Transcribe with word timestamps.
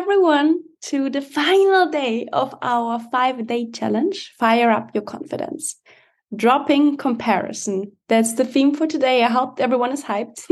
everyone 0.00 0.58
to 0.80 1.10
the 1.10 1.20
final 1.20 1.90
day 1.90 2.26
of 2.32 2.54
our 2.62 2.98
five 3.12 3.46
day 3.46 3.70
challenge 3.70 4.32
Fire 4.38 4.70
Up 4.70 4.90
Your 4.94 5.02
Confidence. 5.02 5.76
Dropping 6.34 6.96
comparison. 6.96 7.92
That's 8.08 8.32
the 8.32 8.46
theme 8.46 8.74
for 8.74 8.86
today. 8.86 9.22
I 9.22 9.28
hope 9.28 9.60
everyone 9.60 9.92
is 9.92 10.02
hyped. 10.02 10.42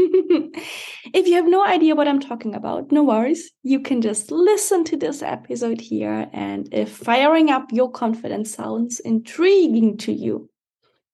if 1.14 1.26
you 1.26 1.34
have 1.36 1.48
no 1.48 1.64
idea 1.64 1.94
what 1.94 2.06
I'm 2.06 2.20
talking 2.20 2.54
about, 2.54 2.92
no 2.92 3.02
worries. 3.02 3.50
You 3.62 3.80
can 3.80 4.02
just 4.02 4.30
listen 4.30 4.84
to 4.84 4.98
this 4.98 5.22
episode 5.22 5.80
here. 5.80 6.28
And 6.34 6.68
if 6.70 6.90
firing 6.90 7.48
up 7.48 7.72
your 7.72 7.90
confidence 7.90 8.52
sounds 8.52 9.00
intriguing 9.00 9.96
to 9.98 10.12
you, 10.12 10.50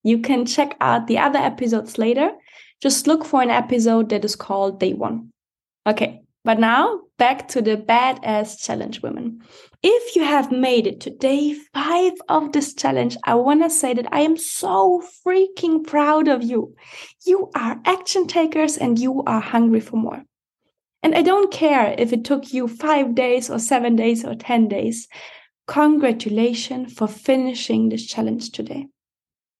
you 0.03 0.19
can 0.19 0.45
check 0.45 0.75
out 0.81 1.07
the 1.07 1.19
other 1.19 1.39
episodes 1.39 1.97
later. 1.97 2.31
Just 2.81 3.07
look 3.07 3.23
for 3.23 3.41
an 3.41 3.49
episode 3.49 4.09
that 4.09 4.25
is 4.25 4.35
called 4.35 4.81
Day 4.81 4.93
One. 4.93 5.31
Okay, 5.87 6.21
but 6.43 6.59
now 6.59 6.99
back 7.17 7.47
to 7.49 7.61
the 7.61 7.77
badass 7.77 8.61
challenge 8.61 9.01
women. 9.01 9.41
If 9.81 10.15
you 10.15 10.23
have 10.23 10.51
made 10.51 10.87
it 10.87 10.99
to 11.01 11.09
day 11.09 11.53
five 11.73 12.13
of 12.27 12.51
this 12.51 12.73
challenge, 12.73 13.17
I 13.23 13.35
want 13.35 13.63
to 13.63 13.69
say 13.69 13.93
that 13.93 14.11
I 14.11 14.21
am 14.21 14.37
so 14.37 15.03
freaking 15.25 15.85
proud 15.85 16.27
of 16.27 16.43
you. 16.43 16.75
You 17.25 17.49
are 17.55 17.79
action 17.85 18.27
takers 18.27 18.77
and 18.77 18.99
you 18.99 19.23
are 19.23 19.39
hungry 19.39 19.79
for 19.79 19.97
more. 19.97 20.23
And 21.03 21.13
I 21.15 21.21
don't 21.21 21.53
care 21.53 21.93
if 21.97 22.11
it 22.11 22.25
took 22.25 22.51
you 22.51 22.67
five 22.67 23.13
days 23.13 23.49
or 23.49 23.59
seven 23.59 23.95
days 23.95 24.25
or 24.25 24.35
10 24.35 24.67
days. 24.67 25.07
Congratulations 25.67 26.93
for 26.93 27.07
finishing 27.07 27.89
this 27.89 28.05
challenge 28.05 28.51
today. 28.51 28.87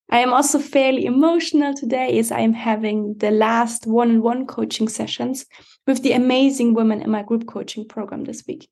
I 0.10 0.20
am 0.20 0.34
also 0.34 0.60
fairly 0.60 1.06
emotional 1.06 1.74
today 1.74 2.18
as 2.20 2.32
I 2.32 2.42
am 2.42 2.54
having 2.54 3.16
the 3.18 3.32
last 3.32 3.88
one 3.88 4.12
on 4.12 4.22
one 4.22 4.46
coaching 4.46 4.88
sessions 4.88 5.46
with 5.88 6.04
the 6.04 6.14
amazing 6.14 6.74
women 6.74 7.02
in 7.02 7.10
my 7.10 7.24
group 7.24 7.48
coaching 7.48 7.88
program 7.88 8.24
this 8.24 8.44
week. 8.48 8.70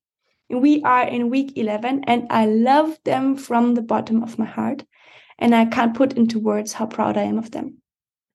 We 0.48 0.82
are 0.82 1.02
in 1.02 1.30
week 1.30 1.56
11 1.56 2.04
and 2.04 2.26
I 2.30 2.46
love 2.46 2.96
them 3.04 3.36
from 3.36 3.74
the 3.74 3.82
bottom 3.82 4.22
of 4.22 4.38
my 4.38 4.44
heart. 4.44 4.84
And 5.38 5.54
I 5.54 5.64
can't 5.64 5.96
put 5.96 6.12
into 6.12 6.38
words 6.38 6.72
how 6.72 6.86
proud 6.86 7.16
I 7.16 7.22
am 7.22 7.38
of 7.38 7.50
them. 7.50 7.78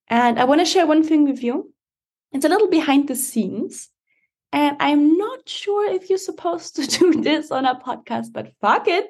And 0.10 0.38
I 0.38 0.44
want 0.44 0.60
to 0.60 0.66
share 0.66 0.86
one 0.86 1.04
thing 1.04 1.24
with 1.24 1.42
you. 1.42 1.74
It's 2.34 2.46
a 2.46 2.50
little 2.50 2.68
behind 2.68 3.08
the 3.08 3.16
scenes. 3.16 3.90
And 4.52 4.76
I'm 4.80 5.18
not 5.18 5.48
sure 5.48 5.90
if 5.90 6.10
you're 6.10 6.18
supposed 6.18 6.76
to 6.76 6.88
do 7.00 7.22
this 7.22 7.52
on 7.52 7.66
a 7.66 7.76
podcast, 7.76 8.34
but 8.34 8.52
fuck 8.60 8.88
it. 8.88 9.06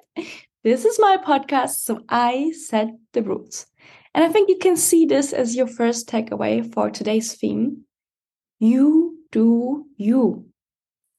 This 0.64 0.86
is 0.86 1.00
my 1.00 1.18
podcast, 1.18 1.80
so 1.80 2.02
I 2.10 2.52
set 2.52 2.90
the 3.14 3.24
rules. 3.24 3.66
And 4.14 4.24
I 4.24 4.30
think 4.30 4.50
you 4.50 4.58
can 4.58 4.76
see 4.76 5.06
this 5.06 5.34
as 5.34 5.56
your 5.56 5.68
first 5.68 6.10
takeaway 6.10 6.74
for 6.74 6.90
today's 6.90 7.34
theme. 7.34 7.84
You 8.60 9.20
do 9.32 9.86
you. 9.98 10.46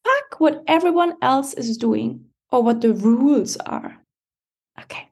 Fuck 0.05 0.41
what 0.41 0.65
everyone 0.67 1.15
else 1.23 1.55
is 1.55 1.77
doing 1.77 2.27
or 2.51 2.63
what 2.63 2.81
the 2.81 2.93
rules 2.93 3.57
are. 3.59 3.99
Okay, 4.81 5.09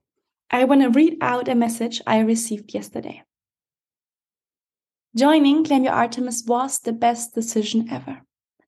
I 0.51 0.65
want 0.65 0.83
to 0.83 0.91
read 0.91 1.19
out 1.21 1.49
a 1.49 1.55
message 1.55 2.01
I 2.07 2.21
received 2.21 2.75
yesterday. 2.75 3.23
Joining 5.17 5.65
Claim 5.65 5.85
Your 5.85 5.93
Artemis 5.93 6.45
was 6.47 6.79
the 6.81 6.93
best 6.93 7.35
decision 7.35 7.89
ever. 7.91 8.23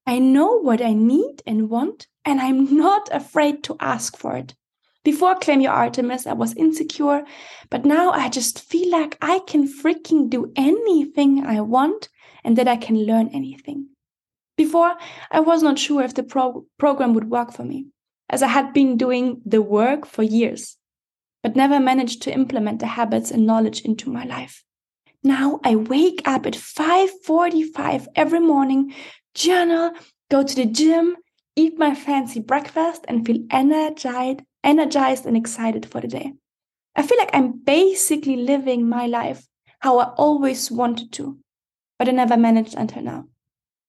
I 0.07 0.19
know 0.19 0.61
what 0.61 0.83
I 0.83 0.95
need 0.95 1.43
and 1.47 1.69
want, 1.69 2.09
and 2.25 2.41
I'm 2.41 2.77
not 2.77 3.09
afraid 3.13 3.63
to 3.65 3.77
ask 3.79 4.17
for 4.17 4.37
it. 4.37 4.55
Before 5.03 5.35
Claim 5.35 5.63
Your 5.63 5.73
Artemis, 5.73 6.27
I 6.27 6.35
was 6.35 6.55
insecure, 6.57 7.25
but 7.71 7.87
now 7.87 8.11
I 8.11 8.29
just 8.29 8.61
feel 8.61 8.91
like 8.91 9.17
I 9.23 9.39
can 9.47 9.67
freaking 9.67 10.29
do 10.29 10.53
anything 10.57 11.47
I 11.47 11.63
want 11.63 12.11
and 12.45 12.59
that 12.59 12.69
I 12.69 12.77
can 12.77 12.97
learn 13.05 13.31
anything. 13.33 13.89
Before, 14.59 14.95
I 15.31 15.41
was 15.41 15.63
not 15.63 15.79
sure 15.79 16.03
if 16.03 16.13
the 16.13 16.23
pro 16.23 16.67
program 16.79 17.15
would 17.15 17.31
work 17.31 17.51
for 17.51 17.65
me, 17.65 17.87
as 18.29 18.43
I 18.43 18.49
had 18.49 18.75
been 18.75 18.99
doing 18.99 19.41
the 19.47 19.63
work 19.63 20.05
for 20.05 20.23
years, 20.23 20.77
but 21.43 21.57
never 21.57 21.81
managed 21.81 22.21
to 22.23 22.35
implement 22.35 22.81
the 22.81 22.87
habits 22.87 23.31
and 23.31 23.47
knowledge 23.47 23.81
into 23.81 24.11
my 24.11 24.25
life. 24.25 24.65
Now 25.25 25.61
I 25.65 25.77
wake 25.77 26.21
up 26.27 26.45
at 26.45 26.55
5:45 26.55 28.07
every 28.15 28.41
morning, 28.41 28.93
journal, 29.35 29.93
go 30.31 30.43
to 30.43 30.55
the 30.55 30.67
gym, 30.67 31.17
eat 31.57 31.79
my 31.79 31.95
fancy 31.95 32.41
breakfast 32.41 33.07
and 33.09 33.25
feel 33.25 33.47
energized, 33.51 34.41
energized 34.63 35.27
and 35.27 35.37
excited 35.37 35.87
for 35.87 36.01
the 36.01 36.09
day. 36.09 36.33
I 36.97 37.03
feel 37.03 37.19
like 37.19 37.31
I'm 37.33 37.59
basically 37.65 38.37
living 38.37 38.89
my 38.89 39.07
life 39.07 39.47
how 39.81 39.99
I 39.99 40.13
always 40.17 40.71
wanted 40.71 41.13
to, 41.13 41.39
but 41.99 42.09
I 42.09 42.13
never 42.13 42.37
managed 42.37 42.75
until 42.75 43.03
now. 43.03 43.25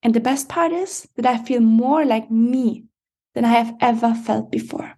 And 0.03 0.13
the 0.13 0.19
best 0.19 0.49
part 0.49 0.71
is 0.71 1.07
that 1.15 1.25
I 1.25 1.43
feel 1.43 1.61
more 1.61 2.05
like 2.05 2.31
me 2.31 2.85
than 3.35 3.45
I 3.45 3.49
have 3.49 3.75
ever 3.81 4.13
felt 4.13 4.51
before. 4.51 4.95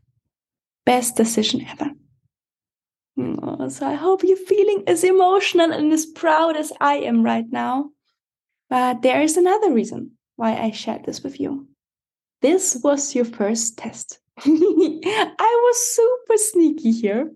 Best 0.85 1.16
decision 1.16 1.66
ever. 1.67 1.91
Oh, 3.17 3.69
so 3.69 3.88
I 3.88 3.94
hope 3.94 4.23
you're 4.23 4.38
feeling 4.38 4.83
as 4.88 5.03
emotional 5.03 5.72
and 5.72 5.91
as 5.94 6.06
proud 6.06 6.56
as 6.57 6.73
I 6.79 6.95
am 6.95 7.23
right 7.23 7.45
now. 7.50 7.91
But 8.69 9.01
there 9.01 9.22
is 9.22 9.38
another 9.38 9.72
reason 9.72 10.12
why 10.35 10.56
I 10.56 10.72
shared 10.72 11.06
this 11.06 11.22
with 11.22 11.39
you. 11.39 11.67
This 12.41 12.79
was 12.83 13.13
your 13.16 13.25
first 13.25 13.78
test. 13.78 14.19
I 14.45 15.61
was 15.63 15.95
super 15.95 16.38
sneaky 16.38 16.91
here. 16.91 17.31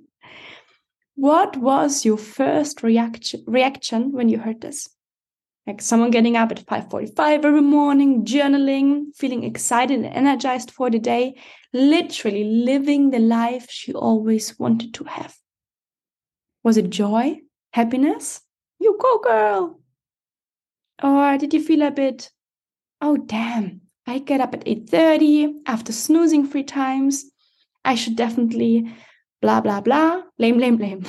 What 1.16 1.58
was 1.58 2.06
your 2.06 2.18
first 2.18 2.84
reaction 2.84 3.44
reaction 3.48 4.12
when 4.12 4.30
you 4.30 4.38
heard 4.38 4.62
this? 4.62 4.90
like 5.68 5.82
someone 5.82 6.12
getting 6.12 6.38
up 6.38 6.52
at 6.52 6.66
5:45 6.66 7.44
every 7.44 7.62
morning, 7.62 8.24
journaling, 8.24 9.14
feeling 9.16 9.44
excited 9.44 10.00
and 10.00 10.14
energized 10.14 10.72
for 10.72 10.90
the 10.90 10.98
day, 10.98 11.36
literally 11.74 12.46
living 12.46 13.10
the 13.10 13.20
life 13.20 13.68
she 13.70 13.94
always 13.94 14.58
wanted 14.58 14.94
to 14.94 15.04
have. 15.04 15.36
Was 16.64 16.78
it 16.78 16.90
joy, 16.90 17.42
happiness? 17.74 18.42
You 18.80 18.98
go, 19.00 19.20
girl. 19.20 19.80
Or 21.04 21.38
did 21.38 21.54
you 21.54 21.62
feel 21.62 21.82
a 21.82 21.92
bit, 21.92 22.32
oh 23.02 23.18
damn, 23.18 23.82
I 24.08 24.20
get 24.20 24.40
up 24.40 24.54
at 24.54 24.66
8:30 24.66 25.64
after 25.66 25.92
snoozing 25.92 26.48
three 26.48 26.64
times. 26.64 27.26
I 27.84 27.96
should 27.96 28.16
definitely 28.16 28.90
blah 29.42 29.60
blah 29.60 29.82
blah, 29.82 30.22
lame, 30.40 30.58
lame, 30.58 30.78
lame. 30.78 31.06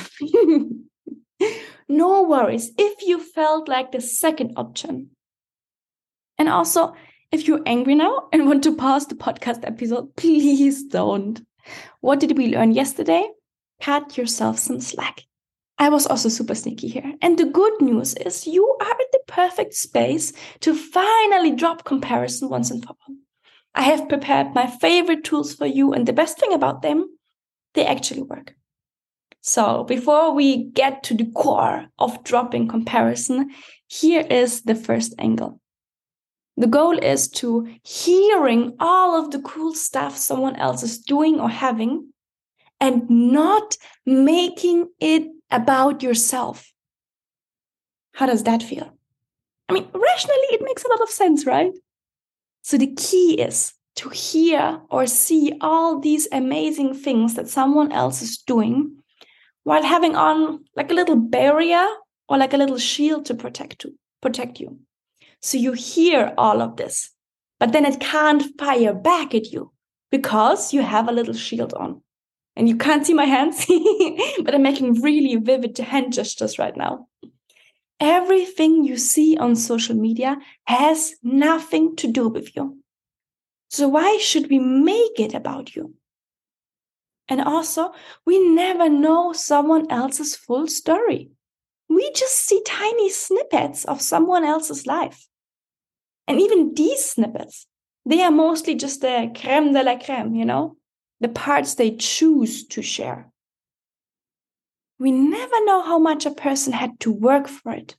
no 1.89 2.23
worries 2.25 2.73
if 2.77 3.07
you 3.07 3.21
felt 3.21 3.69
like 3.69 3.93
the 3.93 4.01
second 4.01 4.55
option. 4.57 5.11
And 6.39 6.49
also, 6.49 6.95
if 7.31 7.47
you're 7.47 7.63
angry 7.67 7.95
now 7.95 8.29
and 8.33 8.47
want 8.47 8.65
to 8.65 8.75
pause 8.75 9.07
the 9.07 9.15
podcast 9.15 9.65
episode, 9.65 10.17
please 10.17 10.85
don't. 10.85 11.41
What 12.01 12.19
did 12.21 12.37
we 12.37 12.49
learn 12.49 12.73
yesterday? 12.73 13.29
Cut 13.81 14.17
yourself 14.19 14.59
some 14.59 14.81
slack. 14.81 15.28
I 15.79 15.89
was 15.91 16.07
also 16.07 16.29
super 16.29 16.55
sneaky 16.55 16.89
here. 16.89 17.15
And 17.23 17.39
the 17.39 17.45
good 17.45 17.81
news 17.81 18.15
is 18.15 18.47
you 18.47 18.77
are 18.81 19.01
in 19.01 19.07
the 19.13 19.21
perfect 19.29 19.75
space 19.75 20.33
to 20.61 20.75
finally 20.75 21.53
drop 21.53 21.85
comparison 21.85 22.49
once 22.49 22.71
and 22.71 22.85
for 22.85 22.97
all. 23.09 23.15
I 23.75 23.83
have 23.83 24.09
prepared 24.09 24.55
my 24.55 24.67
favorite 24.67 25.23
tools 25.23 25.55
for 25.55 25.67
you, 25.67 25.93
and 25.93 26.07
the 26.07 26.13
best 26.13 26.39
thing 26.39 26.53
about 26.53 26.83
them, 26.83 27.17
they 27.75 27.87
actually 27.87 28.23
work. 28.23 28.55
So 29.41 29.85
before 29.85 30.35
we 30.35 30.65
get 30.65 31.05
to 31.05 31.15
the 31.15 31.31
core 31.31 31.87
of 31.99 32.25
dropping 32.25 32.67
comparison, 32.67 33.51
here 33.87 34.27
is 34.29 34.63
the 34.63 34.75
first 34.75 35.15
angle. 35.19 35.61
The 36.57 36.67
goal 36.67 36.99
is 36.99 37.29
to 37.39 37.69
hearing 37.85 38.75
all 38.81 39.19
of 39.19 39.31
the 39.31 39.41
cool 39.41 39.75
stuff 39.75 40.17
someone 40.17 40.57
else 40.57 40.83
is 40.83 40.99
doing 40.99 41.39
or 41.39 41.49
having 41.49 42.13
and 42.81 43.09
not 43.09 43.77
making 44.05 44.89
it 44.99 45.29
about 45.51 46.03
yourself. 46.03 46.73
How 48.13 48.27
does 48.27 48.45
that 48.45 48.63
feel? 48.63 48.93
I 49.69 49.73
mean, 49.73 49.89
rationally, 49.93 50.49
it 50.51 50.63
makes 50.63 50.85
a 50.85 50.89
lot 50.89 51.01
of 51.01 51.09
sense, 51.09 51.47
right? 51.47 51.73
So 52.63 52.77
the 52.77 52.95
key 52.95 53.41
is 53.41 53.75
to 53.97 54.09
hear 54.09 54.81
or 54.91 55.07
see 55.07 55.53
all 55.61 55.99
these 55.99 56.29
amazing 56.33 56.95
things 56.95 57.35
that 57.35 57.49
someone 57.49 57.93
else 57.93 58.23
is 58.23 58.39
doing 58.39 58.97
while 59.65 59.83
having 59.83 60.15
on 60.15 60.65
like 60.77 60.91
a 60.91 60.95
little 60.95 61.17
barrier 61.17 61.87
or 62.29 62.39
like 62.39 62.55
a 62.55 62.57
little 62.57 62.79
shield 62.79 63.25
to 63.27 63.35
protect 63.35 63.81
to 63.81 63.93
protect 64.21 64.61
you. 64.61 64.79
So 65.41 65.59
you 65.59 65.73
hear 65.73 66.33
all 66.39 66.63
of 66.63 66.77
this, 66.77 67.11
but 67.59 67.73
then 67.73 67.85
it 67.85 68.01
can't 68.01 68.43
fire 68.59 68.95
back 68.95 69.35
at 69.35 69.53
you 69.53 69.73
because 70.11 70.73
you 70.73 70.83
have 70.83 71.09
a 71.09 71.13
little 71.13 71.35
shield 71.35 71.75
on. 71.75 72.03
And 72.59 72.69
you 72.69 72.77
can't 72.77 73.07
see 73.07 73.15
my 73.15 73.25
hands, 73.25 73.65
but 74.43 74.53
I'm 74.53 74.63
making 74.63 75.01
really 75.01 75.37
vivid 75.37 75.79
hand 75.79 76.13
gestures 76.13 76.59
right 76.59 76.77
now. 76.77 77.07
Everything 78.01 78.85
you 78.85 78.97
see 78.97 79.37
on 79.37 79.55
social 79.55 79.95
media 79.95 80.39
has 80.67 81.15
nothing 81.23 81.95
to 81.97 82.09
do 82.09 82.27
with 82.27 82.57
you. 82.57 82.79
So 83.71 83.87
why 83.87 84.19
should 84.19 84.51
we 84.51 84.59
make 84.59 85.21
it 85.21 85.35
about 85.35 85.77
you? 85.77 85.95
And 87.29 87.41
also, 87.41 87.93
we 88.27 88.41
never 88.41 88.89
know 88.89 89.33
someone 89.33 89.89
else's 89.89 90.35
full 90.35 90.67
story. 90.67 91.31
We 91.89 92.11
just 92.11 92.35
see 92.35 92.61
tiny 92.67 93.09
snippets 93.09 93.85
of 93.85 94.03
someone 94.03 94.45
else's 94.45 94.85
life. 94.85 95.29
And 96.27 96.41
even 96.41 96.75
these 96.75 97.05
snippets, 97.05 97.67
They 98.09 98.23
are 98.23 98.31
mostly 98.31 98.75
just 98.75 99.03
the 99.03 99.31
creme 99.39 99.75
de 99.75 99.83
la 99.83 99.99
creme, 99.99 100.35
you 100.35 100.47
know, 100.47 100.78
the 101.21 101.29
parts 101.29 101.75
they 101.75 101.97
choose 101.97 102.67
to 102.69 102.83
share. 102.83 103.31
We 104.99 105.13
never 105.13 105.65
know 105.65 105.83
how 105.83 105.99
much 105.99 106.27
a 106.27 106.31
person 106.31 106.73
had 106.73 106.99
to 107.01 107.13
work 107.13 107.49
for 107.49 107.73
it 107.73 107.97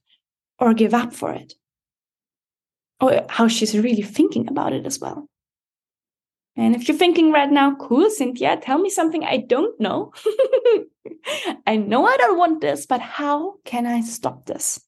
or 0.59 0.73
give 0.73 0.93
up 0.93 1.13
for 1.13 1.31
it, 1.31 1.53
or 2.99 3.25
how 3.29 3.47
she's 3.47 3.77
really 3.77 4.01
thinking 4.01 4.49
about 4.49 4.73
it 4.73 4.85
as 4.85 4.99
well. 4.99 5.29
And 6.57 6.75
if 6.75 6.87
you're 6.87 6.97
thinking 6.97 7.31
right 7.31 7.49
now, 7.49 7.75
cool, 7.75 8.09
Cynthia, 8.09 8.57
tell 8.57 8.79
me 8.79 8.89
something 8.89 9.23
I 9.23 9.37
don't 9.37 9.79
know. 9.79 10.11
I 11.65 11.77
know 11.77 12.05
I 12.05 12.17
don't 12.17 12.37
want 12.37 12.59
this, 12.59 12.85
but 12.85 12.99
how 12.99 13.55
can 13.63 13.85
I 13.85 14.01
stop 14.01 14.45
this? 14.45 14.81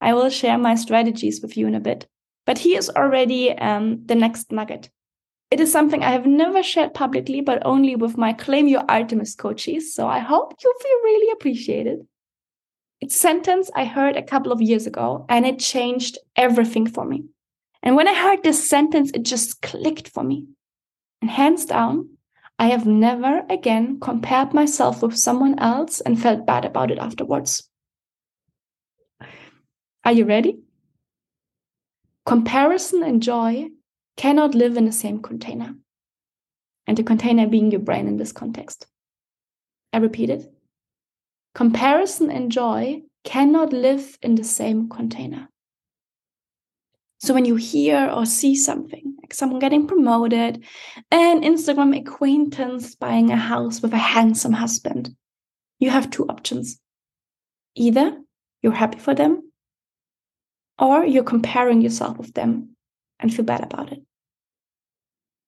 I 0.00 0.14
will 0.14 0.30
share 0.30 0.58
my 0.58 0.74
strategies 0.74 1.40
with 1.40 1.56
you 1.56 1.68
in 1.68 1.76
a 1.76 1.80
bit. 1.80 2.08
But 2.46 2.58
here's 2.58 2.90
already 2.90 3.52
um, 3.56 4.04
the 4.06 4.16
next 4.16 4.50
nugget. 4.50 4.90
It 5.50 5.58
is 5.58 5.72
something 5.72 6.04
I 6.04 6.12
have 6.12 6.26
never 6.26 6.62
shared 6.62 6.94
publicly, 6.94 7.40
but 7.40 7.66
only 7.66 7.96
with 7.96 8.16
my 8.16 8.32
Claim 8.32 8.68
Your 8.68 8.84
Artemis 8.88 9.34
coaches. 9.34 9.92
So 9.92 10.06
I 10.06 10.20
hope 10.20 10.54
you 10.62 10.74
feel 10.80 10.98
really 11.02 11.32
appreciated. 11.32 12.06
It's 13.00 13.16
a 13.16 13.18
sentence 13.18 13.70
I 13.74 13.84
heard 13.84 14.16
a 14.16 14.22
couple 14.22 14.52
of 14.52 14.62
years 14.62 14.86
ago, 14.86 15.26
and 15.28 15.44
it 15.44 15.58
changed 15.58 16.18
everything 16.36 16.86
for 16.86 17.04
me. 17.04 17.24
And 17.82 17.96
when 17.96 18.06
I 18.06 18.14
heard 18.14 18.42
this 18.42 18.68
sentence, 18.68 19.10
it 19.12 19.24
just 19.24 19.60
clicked 19.62 20.08
for 20.08 20.22
me. 20.22 20.46
And 21.20 21.30
hands 21.30 21.64
down, 21.64 22.10
I 22.58 22.66
have 22.66 22.86
never 22.86 23.42
again 23.48 23.98
compared 24.00 24.52
myself 24.52 25.02
with 25.02 25.16
someone 25.16 25.58
else 25.58 26.00
and 26.00 26.20
felt 26.20 26.46
bad 26.46 26.64
about 26.64 26.90
it 26.90 26.98
afterwards. 26.98 27.68
Are 30.04 30.12
you 30.12 30.26
ready? 30.26 30.60
Comparison 32.26 33.02
and 33.02 33.22
joy 33.22 33.70
cannot 34.20 34.54
live 34.54 34.76
in 34.76 34.84
the 34.84 34.92
same 34.92 35.22
container. 35.22 35.74
And 36.86 36.94
the 36.98 37.02
container 37.02 37.46
being 37.46 37.70
your 37.70 37.80
brain 37.80 38.06
in 38.06 38.18
this 38.18 38.32
context. 38.32 38.86
I 39.94 39.96
repeat 39.96 40.28
it. 40.28 40.52
Comparison 41.54 42.30
and 42.30 42.52
joy 42.52 43.00
cannot 43.24 43.72
live 43.72 44.18
in 44.20 44.34
the 44.34 44.44
same 44.44 44.90
container. 44.90 45.48
So 47.20 47.32
when 47.32 47.46
you 47.46 47.56
hear 47.56 48.10
or 48.14 48.26
see 48.26 48.54
something, 48.56 49.16
like 49.22 49.32
someone 49.32 49.58
getting 49.58 49.86
promoted, 49.86 50.64
an 51.10 51.40
Instagram 51.40 51.98
acquaintance 51.98 52.94
buying 52.94 53.30
a 53.30 53.36
house 53.36 53.80
with 53.80 53.94
a 53.94 54.04
handsome 54.14 54.52
husband, 54.52 55.16
you 55.78 55.88
have 55.88 56.10
two 56.10 56.26
options. 56.26 56.78
Either 57.74 58.18
you're 58.60 58.80
happy 58.84 58.98
for 58.98 59.14
them, 59.14 59.50
or 60.78 61.06
you're 61.06 61.24
comparing 61.24 61.80
yourself 61.80 62.18
with 62.18 62.34
them 62.34 62.76
and 63.18 63.32
feel 63.32 63.46
bad 63.46 63.64
about 63.64 63.92
it. 63.92 64.02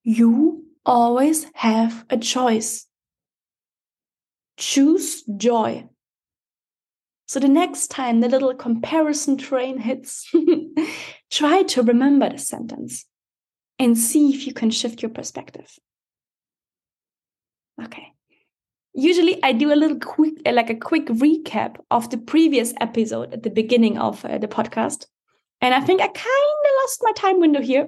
You 0.04 0.64
always 0.84 1.46
have 1.54 2.04
a 2.10 2.16
choice. 2.16 2.86
Choose 4.56 5.22
joy. 5.22 5.88
So 7.26 7.40
the 7.40 7.48
next 7.48 7.88
time 7.88 8.20
the 8.20 8.28
little 8.28 8.54
comparison 8.54 9.38
train 9.38 9.78
hits, 9.78 10.30
try 11.30 11.62
to 11.62 11.82
remember 11.82 12.28
the 12.28 12.38
sentence 12.38 13.06
and 13.78 13.96
see 13.96 14.34
if 14.34 14.46
you 14.46 14.52
can 14.52 14.70
shift 14.70 15.02
your 15.02 15.10
perspective. 15.10 15.78
Okay. 17.82 18.12
Usually 18.94 19.42
I 19.42 19.52
do 19.52 19.72
a 19.72 19.76
little 19.76 19.98
quick, 19.98 20.34
like 20.44 20.68
a 20.68 20.74
quick 20.74 21.06
recap 21.06 21.76
of 21.90 22.10
the 22.10 22.18
previous 22.18 22.74
episode 22.80 23.32
at 23.32 23.42
the 23.42 23.50
beginning 23.50 23.96
of 23.96 24.24
uh, 24.24 24.36
the 24.38 24.48
podcast. 24.48 25.06
And 25.62 25.72
I 25.72 25.80
think 25.80 26.02
I 26.02 26.08
kind 26.08 26.26
of 26.26 26.70
lost 26.82 27.00
my 27.02 27.12
time 27.12 27.40
window 27.40 27.62
here 27.62 27.86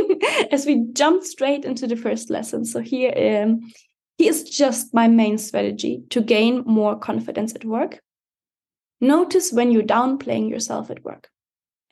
as 0.52 0.64
we 0.64 0.86
jumped 0.92 1.26
straight 1.26 1.64
into 1.64 1.86
the 1.86 1.96
first 1.96 2.30
lesson. 2.30 2.64
So 2.64 2.80
here, 2.80 3.42
um, 3.44 3.72
here's 4.16 4.44
just 4.44 4.94
my 4.94 5.08
main 5.08 5.36
strategy 5.36 6.04
to 6.10 6.22
gain 6.22 6.62
more 6.64 6.96
confidence 6.96 7.54
at 7.54 7.64
work 7.64 8.00
Notice 9.00 9.52
when 9.52 9.72
you're 9.72 9.82
downplaying 9.82 10.48
yourself 10.48 10.90
at 10.90 11.04
work. 11.04 11.28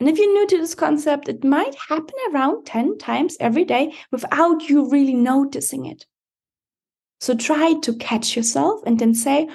And 0.01 0.09
if 0.09 0.19
you're 0.19 0.33
new 0.33 0.47
to 0.49 0.59
this 0.59 0.75
concept, 0.75 1.29
it 1.29 1.45
might 1.45 1.75
happen 1.89 2.15
around 2.33 2.65
10 2.65 2.99
times 2.99 3.37
every 3.41 3.65
day 3.65 3.95
without 4.11 4.69
you 4.69 4.89
really 4.89 5.15
noticing 5.15 5.87
it. 5.87 6.07
So 7.21 7.35
try 7.35 7.75
to 7.83 7.95
catch 7.97 8.37
yourself 8.37 8.81
and 8.87 8.99
then 8.99 9.15
say, 9.15 9.49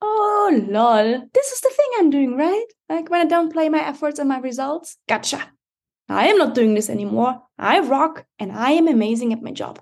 Oh, 0.00 0.64
lol, 0.68 1.28
this 1.34 1.52
is 1.52 1.60
the 1.60 1.70
thing 1.70 1.90
I'm 1.98 2.10
doing, 2.10 2.36
right? 2.36 2.66
Like 2.88 3.10
when 3.10 3.26
I 3.26 3.30
downplay 3.30 3.70
my 3.70 3.86
efforts 3.86 4.18
and 4.18 4.28
my 4.28 4.38
results, 4.38 4.96
gotcha. 5.08 5.52
I 6.08 6.28
am 6.28 6.38
not 6.38 6.54
doing 6.54 6.74
this 6.74 6.88
anymore. 6.88 7.42
I 7.58 7.80
rock 7.80 8.24
and 8.38 8.52
I 8.52 8.70
am 8.72 8.88
amazing 8.88 9.32
at 9.32 9.42
my 9.42 9.52
job. 9.52 9.80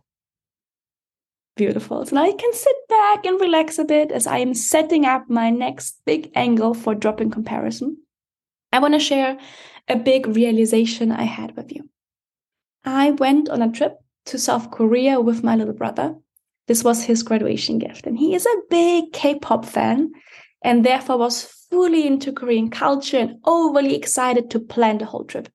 Beautiful. 1.57 2.05
So 2.05 2.17
now 2.17 2.25
I 2.25 2.33
can 2.33 2.53
sit 2.53 2.77
back 2.89 3.25
and 3.25 3.41
relax 3.41 3.79
a 3.79 3.85
bit 3.85 4.11
as 4.11 4.27
I 4.27 4.39
am 4.39 4.53
setting 4.53 5.07
up 5.07 5.31
my 5.31 5.51
next 5.51 6.01
big 6.05 6.31
angle 6.35 6.75
for 6.75 6.95
dropping 6.95 7.31
comparison. 7.31 7.99
I 8.73 8.79
want 8.81 8.95
to 8.95 9.01
share 9.01 9.39
a 9.89 9.97
big 9.97 10.27
realization 10.27 11.13
I 11.13 11.23
had 11.23 11.57
with 11.57 11.73
you. 11.73 11.89
I 12.85 13.13
went 13.13 13.49
on 13.49 13.63
a 13.63 13.71
trip 13.73 13.99
to 14.27 14.39
South 14.39 14.71
Korea 14.71 15.21
with 15.21 15.45
my 15.45 15.57
little 15.57 15.73
brother. 15.73 16.17
This 16.67 16.83
was 16.83 17.05
his 17.05 17.23
graduation 17.23 17.79
gift, 17.79 18.07
and 18.07 18.19
he 18.19 18.35
is 18.35 18.47
a 18.47 18.63
big 18.71 19.13
K 19.13 19.39
pop 19.39 19.65
fan 19.65 20.13
and 20.63 20.85
therefore 20.85 21.19
was 21.19 21.45
fully 21.71 22.07
into 22.07 22.33
Korean 22.33 22.71
culture 22.71 23.19
and 23.19 23.39
overly 23.45 23.95
excited 23.95 24.51
to 24.51 24.61
plan 24.61 24.99
the 24.99 25.05
whole 25.05 25.25
trip. 25.25 25.49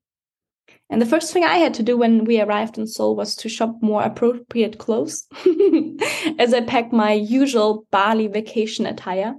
And 0.89 1.01
the 1.01 1.05
first 1.05 1.31
thing 1.31 1.43
I 1.43 1.55
had 1.55 1.73
to 1.75 1.83
do 1.83 1.97
when 1.97 2.25
we 2.25 2.41
arrived 2.41 2.77
in 2.77 2.85
Seoul 2.85 3.15
was 3.15 3.35
to 3.37 3.49
shop 3.49 3.77
more 3.81 4.03
appropriate 4.03 4.77
clothes 4.77 5.25
as 6.39 6.53
I 6.53 6.61
packed 6.61 6.91
my 6.91 7.13
usual 7.13 7.85
Bali 7.91 8.27
vacation 8.27 8.85
attire, 8.85 9.35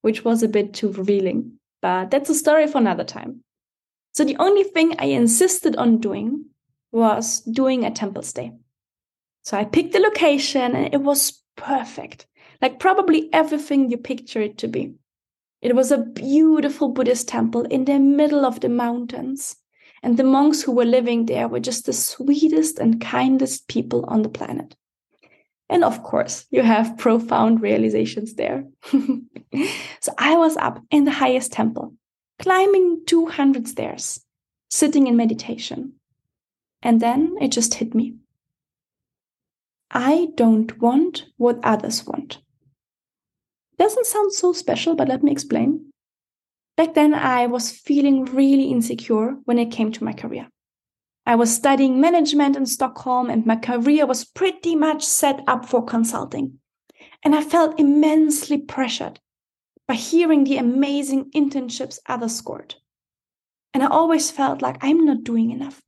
which 0.00 0.24
was 0.24 0.42
a 0.42 0.48
bit 0.48 0.72
too 0.72 0.92
revealing. 0.92 1.58
But 1.82 2.10
that's 2.10 2.30
a 2.30 2.34
story 2.34 2.66
for 2.66 2.78
another 2.78 3.04
time. 3.04 3.44
So 4.14 4.24
the 4.24 4.36
only 4.38 4.62
thing 4.62 4.94
I 4.98 5.06
insisted 5.06 5.76
on 5.76 5.98
doing 5.98 6.46
was 6.90 7.40
doing 7.40 7.84
a 7.84 7.90
temple 7.90 8.22
stay. 8.22 8.52
So 9.44 9.58
I 9.58 9.64
picked 9.64 9.92
the 9.92 10.00
location 10.00 10.74
and 10.74 10.92
it 10.92 11.02
was 11.02 11.42
perfect. 11.56 12.26
Like 12.62 12.80
probably 12.80 13.28
everything 13.32 13.90
you 13.90 13.98
picture 13.98 14.40
it 14.40 14.58
to 14.58 14.68
be. 14.68 14.94
It 15.60 15.76
was 15.76 15.92
a 15.92 15.98
beautiful 15.98 16.88
Buddhist 16.88 17.28
temple 17.28 17.62
in 17.62 17.84
the 17.84 17.98
middle 17.98 18.44
of 18.44 18.60
the 18.60 18.68
mountains 18.68 19.56
and 20.02 20.16
the 20.16 20.24
monks 20.24 20.62
who 20.62 20.72
were 20.72 20.84
living 20.84 21.26
there 21.26 21.48
were 21.48 21.60
just 21.60 21.86
the 21.86 21.92
sweetest 21.92 22.78
and 22.78 23.00
kindest 23.00 23.68
people 23.68 24.04
on 24.08 24.22
the 24.22 24.28
planet. 24.28 24.76
And 25.70 25.82
of 25.82 26.02
course, 26.02 26.46
you 26.50 26.62
have 26.62 26.98
profound 26.98 27.62
realizations 27.62 28.34
there. 28.34 28.64
so 30.00 30.12
I 30.18 30.36
was 30.36 30.56
up 30.56 30.80
in 30.90 31.04
the 31.04 31.10
highest 31.10 31.52
temple, 31.52 31.94
climbing 32.38 33.02
200 33.06 33.66
stairs, 33.66 34.20
sitting 34.68 35.06
in 35.06 35.16
meditation. 35.16 35.94
And 36.82 37.00
then 37.00 37.36
it 37.40 37.48
just 37.48 37.74
hit 37.74 37.94
me. 37.94 38.14
I 39.94 40.28
don't 40.34 40.76
want 40.80 41.26
what 41.36 41.60
others 41.62 42.04
want. 42.04 42.38
Doesn't 43.78 44.06
sound 44.06 44.32
so 44.32 44.52
special, 44.52 44.96
but 44.96 45.08
let 45.08 45.22
me 45.22 45.30
explain. 45.30 45.92
Back 46.76 46.94
then, 46.94 47.14
I 47.14 47.46
was 47.46 47.70
feeling 47.70 48.24
really 48.24 48.64
insecure 48.64 49.36
when 49.44 49.58
it 49.58 49.70
came 49.70 49.92
to 49.92 50.04
my 50.04 50.12
career. 50.12 50.48
I 51.24 51.36
was 51.36 51.54
studying 51.54 52.00
management 52.00 52.56
in 52.56 52.66
Stockholm, 52.66 53.30
and 53.30 53.46
my 53.46 53.56
career 53.56 54.04
was 54.04 54.24
pretty 54.24 54.74
much 54.74 55.04
set 55.04 55.40
up 55.46 55.64
for 55.64 55.84
consulting. 55.84 56.58
And 57.22 57.34
I 57.34 57.42
felt 57.42 57.78
immensely 57.78 58.58
pressured 58.58 59.20
by 59.86 59.94
hearing 59.94 60.44
the 60.44 60.58
amazing 60.58 61.30
internships 61.30 61.98
others 62.06 62.34
scored. 62.34 62.74
And 63.72 63.82
I 63.82 63.86
always 63.86 64.30
felt 64.30 64.60
like 64.60 64.76
I'm 64.82 65.04
not 65.04 65.24
doing 65.24 65.50
enough. 65.50 65.80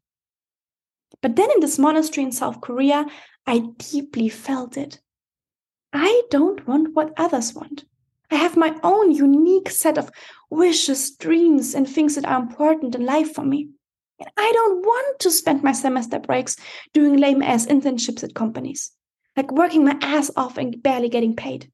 But 1.22 1.36
then 1.36 1.50
in 1.50 1.60
this 1.60 1.78
monastery 1.78 2.25
in 2.25 2.32
South 2.32 2.60
Korea, 2.60 3.06
I 3.47 3.61
deeply 3.79 4.29
felt 4.29 4.76
it. 4.76 5.00
I 5.93 6.23
don't 6.31 6.67
want 6.67 6.95
what 6.95 7.15
others 7.17 7.55
want. 7.55 7.85
I 8.31 8.35
have 8.37 8.57
my 8.57 8.76
own 8.83 9.12
unique 9.12 9.71
set 9.71 9.99
of 9.99 10.11
wishes, 10.50 11.12
dreams, 11.12 11.75
and 11.75 11.88
things 11.88 12.17
that 12.17 12.26
are 12.26 12.41
important 12.41 12.97
in 12.97 13.07
life 13.07 13.35
for 13.35 13.45
me. 13.45 13.69
And 14.19 14.29
I 14.37 14.50
don't 14.53 14.85
want 14.85 15.21
to 15.21 15.31
spend 15.31 15.62
my 15.62 15.73
semester 15.73 16.19
breaks 16.19 16.57
doing 16.93 17.19
lame 17.19 17.43
ass 17.43 17.67
internships 17.67 18.25
at 18.25 18.35
companies, 18.35 18.91
like 19.37 19.53
working 19.53 19.85
my 19.85 19.97
ass 20.00 20.31
off 20.37 20.59
and 20.59 20.83
barely 20.83 21.09
getting 21.09 21.37
paid. 21.37 21.71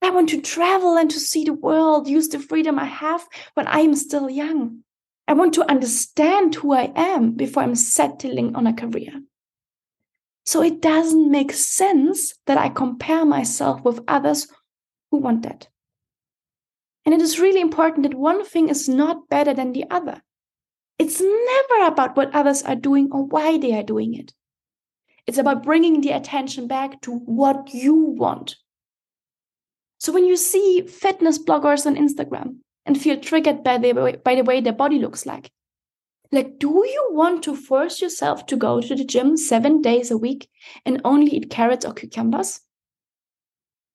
I 0.00 0.10
want 0.10 0.30
to 0.30 0.40
travel 0.40 0.96
and 0.96 1.10
to 1.10 1.20
see 1.20 1.44
the 1.44 1.52
world, 1.52 2.08
use 2.08 2.28
the 2.28 2.38
freedom 2.38 2.78
I 2.78 2.86
have 2.86 3.26
when 3.54 3.66
I 3.66 3.80
am 3.80 3.94
still 3.94 4.30
young. 4.30 4.80
I 5.26 5.34
want 5.34 5.54
to 5.54 5.70
understand 5.70 6.54
who 6.54 6.72
I 6.72 6.92
am 6.94 7.32
before 7.32 7.62
I'm 7.62 7.74
settling 7.74 8.54
on 8.54 8.66
a 8.66 8.74
career. 8.74 9.22
So 10.46 10.62
it 10.62 10.80
doesn't 10.80 11.30
make 11.30 11.52
sense 11.52 12.34
that 12.46 12.58
I 12.58 12.68
compare 12.68 13.24
myself 13.24 13.82
with 13.82 14.04
others 14.06 14.46
who 15.10 15.18
want 15.18 15.42
that. 15.42 15.68
And 17.04 17.14
it 17.14 17.20
is 17.20 17.40
really 17.40 17.60
important 17.60 18.04
that 18.04 18.16
one 18.16 18.44
thing 18.44 18.68
is 18.68 18.88
not 18.88 19.28
better 19.28 19.54
than 19.54 19.72
the 19.72 19.84
other. 19.90 20.22
It's 20.98 21.20
never 21.20 21.86
about 21.86 22.16
what 22.16 22.34
others 22.34 22.62
are 22.62 22.76
doing 22.76 23.08
or 23.12 23.24
why 23.26 23.58
they 23.58 23.76
are 23.76 23.82
doing 23.82 24.14
it. 24.14 24.32
It's 25.26 25.38
about 25.38 25.62
bringing 25.62 26.00
the 26.00 26.10
attention 26.10 26.66
back 26.66 27.00
to 27.02 27.12
what 27.12 27.72
you 27.72 27.94
want. 27.94 28.56
So 29.98 30.12
when 30.12 30.26
you 30.26 30.36
see 30.36 30.82
fitness 30.86 31.38
bloggers 31.38 31.86
on 31.86 31.96
Instagram 31.96 32.56
and 32.84 33.00
feel 33.00 33.18
triggered 33.18 33.64
by 33.64 33.78
the 33.78 34.20
by 34.22 34.34
the 34.34 34.44
way 34.44 34.60
their 34.60 34.74
body 34.74 34.98
looks 34.98 35.24
like, 35.24 35.50
like, 36.34 36.58
do 36.58 36.68
you 36.68 37.10
want 37.12 37.44
to 37.44 37.54
force 37.54 38.02
yourself 38.02 38.46
to 38.46 38.56
go 38.56 38.80
to 38.80 38.94
the 38.94 39.04
gym 39.04 39.36
seven 39.36 39.80
days 39.80 40.10
a 40.10 40.18
week 40.18 40.48
and 40.84 41.00
only 41.04 41.30
eat 41.30 41.48
carrots 41.48 41.86
or 41.86 41.94
cucumbers? 41.94 42.60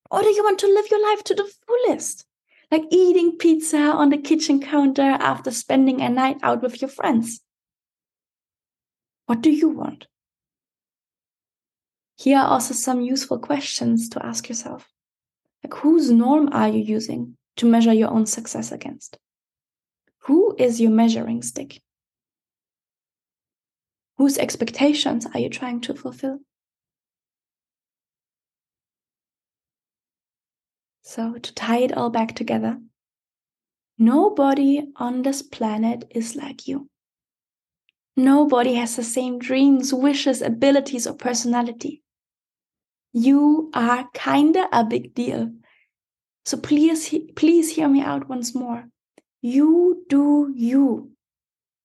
Or 0.09 0.21
do 0.21 0.29
you 0.29 0.43
want 0.43 0.59
to 0.59 0.67
live 0.67 0.85
your 0.89 1.03
life 1.03 1.23
to 1.25 1.35
the 1.35 1.51
fullest? 1.67 2.25
Like 2.71 2.83
eating 2.91 3.37
pizza 3.37 3.77
on 3.77 4.09
the 4.09 4.17
kitchen 4.17 4.61
counter 4.61 5.01
after 5.01 5.51
spending 5.51 6.01
a 6.01 6.09
night 6.09 6.37
out 6.41 6.61
with 6.61 6.81
your 6.81 6.89
friends. 6.89 7.41
What 9.25 9.41
do 9.41 9.51
you 9.51 9.69
want? 9.69 10.07
Here 12.17 12.37
are 12.37 12.47
also 12.47 12.73
some 12.73 13.01
useful 13.01 13.39
questions 13.39 14.09
to 14.09 14.25
ask 14.25 14.49
yourself. 14.49 14.89
Like, 15.63 15.73
whose 15.73 16.09
norm 16.09 16.49
are 16.53 16.69
you 16.69 16.79
using 16.79 17.37
to 17.57 17.65
measure 17.65 17.93
your 17.93 18.09
own 18.09 18.25
success 18.25 18.71
against? 18.71 19.17
Who 20.23 20.55
is 20.57 20.79
your 20.79 20.91
measuring 20.91 21.41
stick? 21.41 21.81
Whose 24.19 24.37
expectations 24.37 25.25
are 25.33 25.39
you 25.39 25.49
trying 25.49 25.79
to 25.79 25.95
fulfill? 25.95 26.39
So, 31.03 31.35
to 31.35 31.53
tie 31.53 31.77
it 31.77 31.93
all 31.93 32.09
back 32.09 32.35
together, 32.35 32.81
nobody 33.97 34.91
on 34.97 35.21
this 35.21 35.41
planet 35.41 36.03
is 36.13 36.35
like 36.35 36.67
you. 36.67 36.89
Nobody 38.17 38.73
has 38.73 38.97
the 38.97 39.05
same 39.05 39.39
dreams, 39.39 39.93
wishes, 39.93 40.41
abilities, 40.41 41.07
or 41.07 41.13
personality. 41.13 42.03
You 43.13 43.71
are 43.73 44.09
kinda 44.13 44.67
a 44.73 44.83
big 44.83 45.13
deal. 45.13 45.53
So 46.43 46.57
please, 46.57 47.15
please 47.37 47.69
hear 47.69 47.87
me 47.87 48.01
out 48.01 48.27
once 48.27 48.53
more. 48.53 48.89
You 49.41 50.03
do 50.09 50.51
you. 50.53 51.13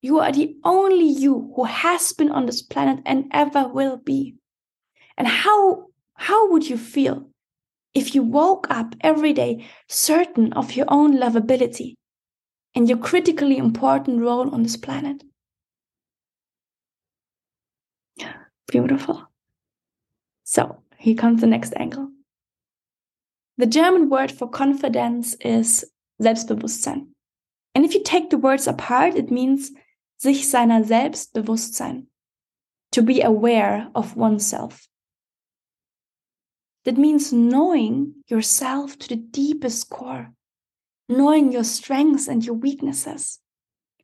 You 0.04 0.18
are 0.18 0.32
the 0.32 0.54
only 0.64 1.06
you 1.06 1.50
who 1.56 1.64
has 1.64 2.12
been 2.12 2.30
on 2.30 2.44
this 2.44 2.60
planet 2.60 3.00
and 3.06 3.24
ever 3.32 3.66
will 3.66 3.96
be. 3.96 4.34
And 5.16 5.26
how, 5.26 5.86
how 6.12 6.50
would 6.50 6.68
you 6.68 6.76
feel 6.76 7.30
if 7.94 8.14
you 8.14 8.22
woke 8.22 8.66
up 8.68 8.94
every 9.00 9.32
day 9.32 9.64
certain 9.88 10.52
of 10.52 10.76
your 10.76 10.84
own 10.90 11.16
lovability 11.16 11.94
and 12.74 12.86
your 12.86 12.98
critically 12.98 13.56
important 13.56 14.20
role 14.20 14.50
on 14.50 14.62
this 14.62 14.76
planet? 14.76 15.24
Beautiful. 18.68 19.26
So 20.42 20.82
here 20.98 21.16
comes 21.16 21.40
the 21.40 21.46
next 21.46 21.72
angle. 21.76 22.10
The 23.56 23.64
German 23.64 24.10
word 24.10 24.30
for 24.30 24.50
confidence 24.50 25.32
is 25.40 25.82
Selbstbewusstsein. 26.20 27.06
And 27.74 27.86
if 27.86 27.94
you 27.94 28.02
take 28.02 28.28
the 28.28 28.36
words 28.36 28.66
apart, 28.66 29.14
it 29.14 29.30
means 29.30 29.70
sich 30.24 30.48
seiner 30.48 30.82
selbst 30.82 31.34
bewusst 31.34 31.74
sein, 31.74 32.06
to 32.90 33.02
be 33.02 33.20
aware 33.22 33.90
of 33.94 34.16
oneself. 34.16 34.88
That 36.84 36.96
means 36.96 37.30
knowing 37.30 38.14
yourself 38.26 38.98
to 39.00 39.08
the 39.08 39.16
deepest 39.16 39.90
core, 39.90 40.32
knowing 41.10 41.52
your 41.52 41.64
strengths 41.64 42.26
and 42.26 42.42
your 42.42 42.56
weaknesses, 42.56 43.40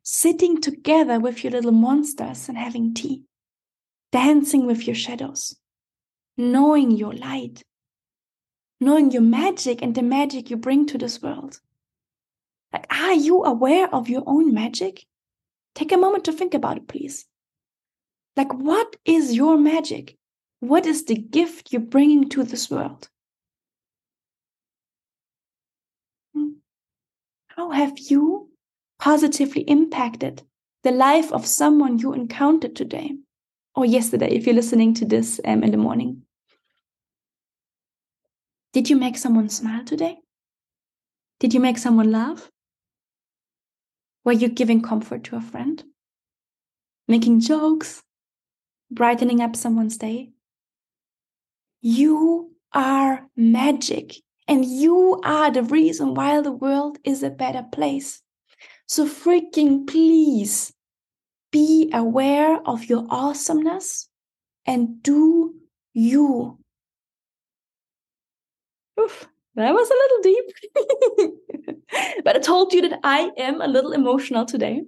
sitting 0.03 0.61
together 0.61 1.19
with 1.19 1.43
your 1.43 1.53
little 1.53 1.71
monsters 1.71 2.47
and 2.47 2.57
having 2.57 2.93
tea, 2.93 3.23
dancing 4.11 4.67
with 4.67 4.85
your 4.85 4.95
shadows, 4.95 5.55
knowing 6.37 6.91
your 6.91 7.13
light, 7.13 7.63
knowing 8.79 9.09
your 9.09 9.23
magic 9.23 9.81
and 9.81 9.95
the 9.95 10.03
magic 10.03 10.51
you 10.51 10.57
bring 10.57 10.85
to 10.85 10.99
this 10.99 11.19
world. 11.19 11.59
Like, 12.71 12.85
are 12.91 13.13
you 13.13 13.43
aware 13.43 13.89
of 13.93 14.07
your 14.07 14.23
own 14.27 14.53
magic? 14.53 15.05
Take 15.75 15.91
a 15.91 15.97
moment 15.97 16.25
to 16.25 16.33
think 16.33 16.53
about 16.53 16.77
it, 16.77 16.87
please. 16.87 17.25
Like, 18.35 18.53
what 18.53 18.95
is 19.05 19.33
your 19.33 19.57
magic? 19.57 20.17
What 20.59 20.85
is 20.85 21.05
the 21.05 21.15
gift 21.15 21.71
you're 21.71 21.81
bringing 21.81 22.29
to 22.29 22.43
this 22.43 22.69
world? 22.69 23.09
Hmm. 26.33 26.51
How 27.47 27.71
have 27.71 27.97
you 27.97 28.49
positively 28.99 29.63
impacted 29.63 30.43
the 30.83 30.91
life 30.91 31.31
of 31.31 31.45
someone 31.45 31.99
you 31.99 32.13
encountered 32.13 32.75
today 32.75 33.11
or 33.75 33.85
yesterday 33.85 34.29
if 34.29 34.45
you're 34.45 34.55
listening 34.55 34.93
to 34.95 35.05
this 35.05 35.39
um, 35.45 35.63
in 35.63 35.71
the 35.71 35.77
morning? 35.77 36.23
Did 38.73 38.89
you 38.89 38.95
make 38.95 39.17
someone 39.17 39.49
smile 39.49 39.83
today? 39.83 40.17
Did 41.39 41.53
you 41.53 41.59
make 41.59 41.77
someone 41.77 42.11
laugh? 42.11 42.49
Were 44.23 44.31
you 44.31 44.49
giving 44.49 44.81
comfort 44.81 45.23
to 45.25 45.35
a 45.35 45.41
friend? 45.41 45.83
Making 47.07 47.39
jokes? 47.39 48.03
Brightening 48.91 49.41
up 49.41 49.55
someone's 49.55 49.97
day? 49.97 50.31
You 51.81 52.51
are 52.73 53.27
magic 53.35 54.15
and 54.47 54.65
you 54.65 55.19
are 55.23 55.49
the 55.49 55.63
reason 55.63 56.13
why 56.13 56.39
the 56.41 56.51
world 56.51 56.97
is 57.03 57.23
a 57.23 57.29
better 57.29 57.63
place. 57.71 58.21
So 58.87 59.07
freaking 59.07 59.87
please 59.87 60.73
be 61.51 61.89
aware 61.93 62.59
of 62.65 62.85
your 62.85 63.05
awesomeness 63.09 64.09
and 64.65 65.01
do 65.01 65.55
you. 65.93 66.59
Oof, 68.99 69.27
that 69.55 69.73
was 69.73 69.89
a 69.89 69.93
little 69.93 70.21
deep. 70.23 71.83
but 72.23 72.35
I 72.35 72.39
told 72.39 72.73
you 72.73 72.87
that 72.89 72.99
I 73.03 73.31
am 73.37 73.61
a 73.61 73.67
little 73.67 73.91
emotional 73.91 74.45
today. 74.45 74.83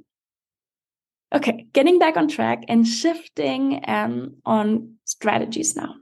Okay, 1.34 1.66
getting 1.74 1.98
back 1.98 2.16
on 2.16 2.28
track 2.28 2.64
and 2.68 2.88
shifting 2.88 3.84
um, 3.88 4.36
on 4.46 4.96
strategies 5.06 5.76
now. 5.76 5.96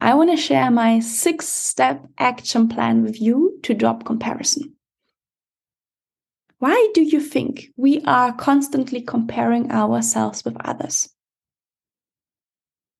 I 0.00 0.14
want 0.14 0.30
to 0.30 0.36
share 0.36 0.70
my 0.70 1.00
six 1.00 1.48
step 1.48 2.06
action 2.18 2.68
plan 2.68 3.02
with 3.02 3.20
you 3.20 3.58
to 3.62 3.74
drop 3.74 4.04
comparison. 4.04 4.74
Why 6.58 6.88
do 6.92 7.02
you 7.02 7.20
think 7.20 7.68
we 7.76 8.00
are 8.02 8.32
constantly 8.32 9.00
comparing 9.00 9.70
ourselves 9.70 10.44
with 10.44 10.56
others? 10.64 11.08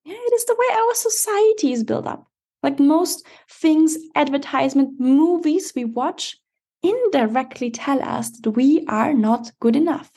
Yeah, 0.04 0.14
it 0.14 0.32
is 0.34 0.44
the 0.44 0.54
way 0.56 0.76
our 0.76 0.94
society 0.94 1.72
is 1.72 1.82
built 1.82 2.06
up. 2.06 2.27
Like 2.62 2.80
most 2.80 3.26
things, 3.50 3.96
advertisement, 4.14 4.98
movies 4.98 5.72
we 5.76 5.84
watch 5.84 6.36
indirectly 6.82 7.70
tell 7.70 8.02
us 8.02 8.30
that 8.40 8.50
we 8.50 8.84
are 8.88 9.14
not 9.14 9.52
good 9.60 9.76
enough. 9.76 10.10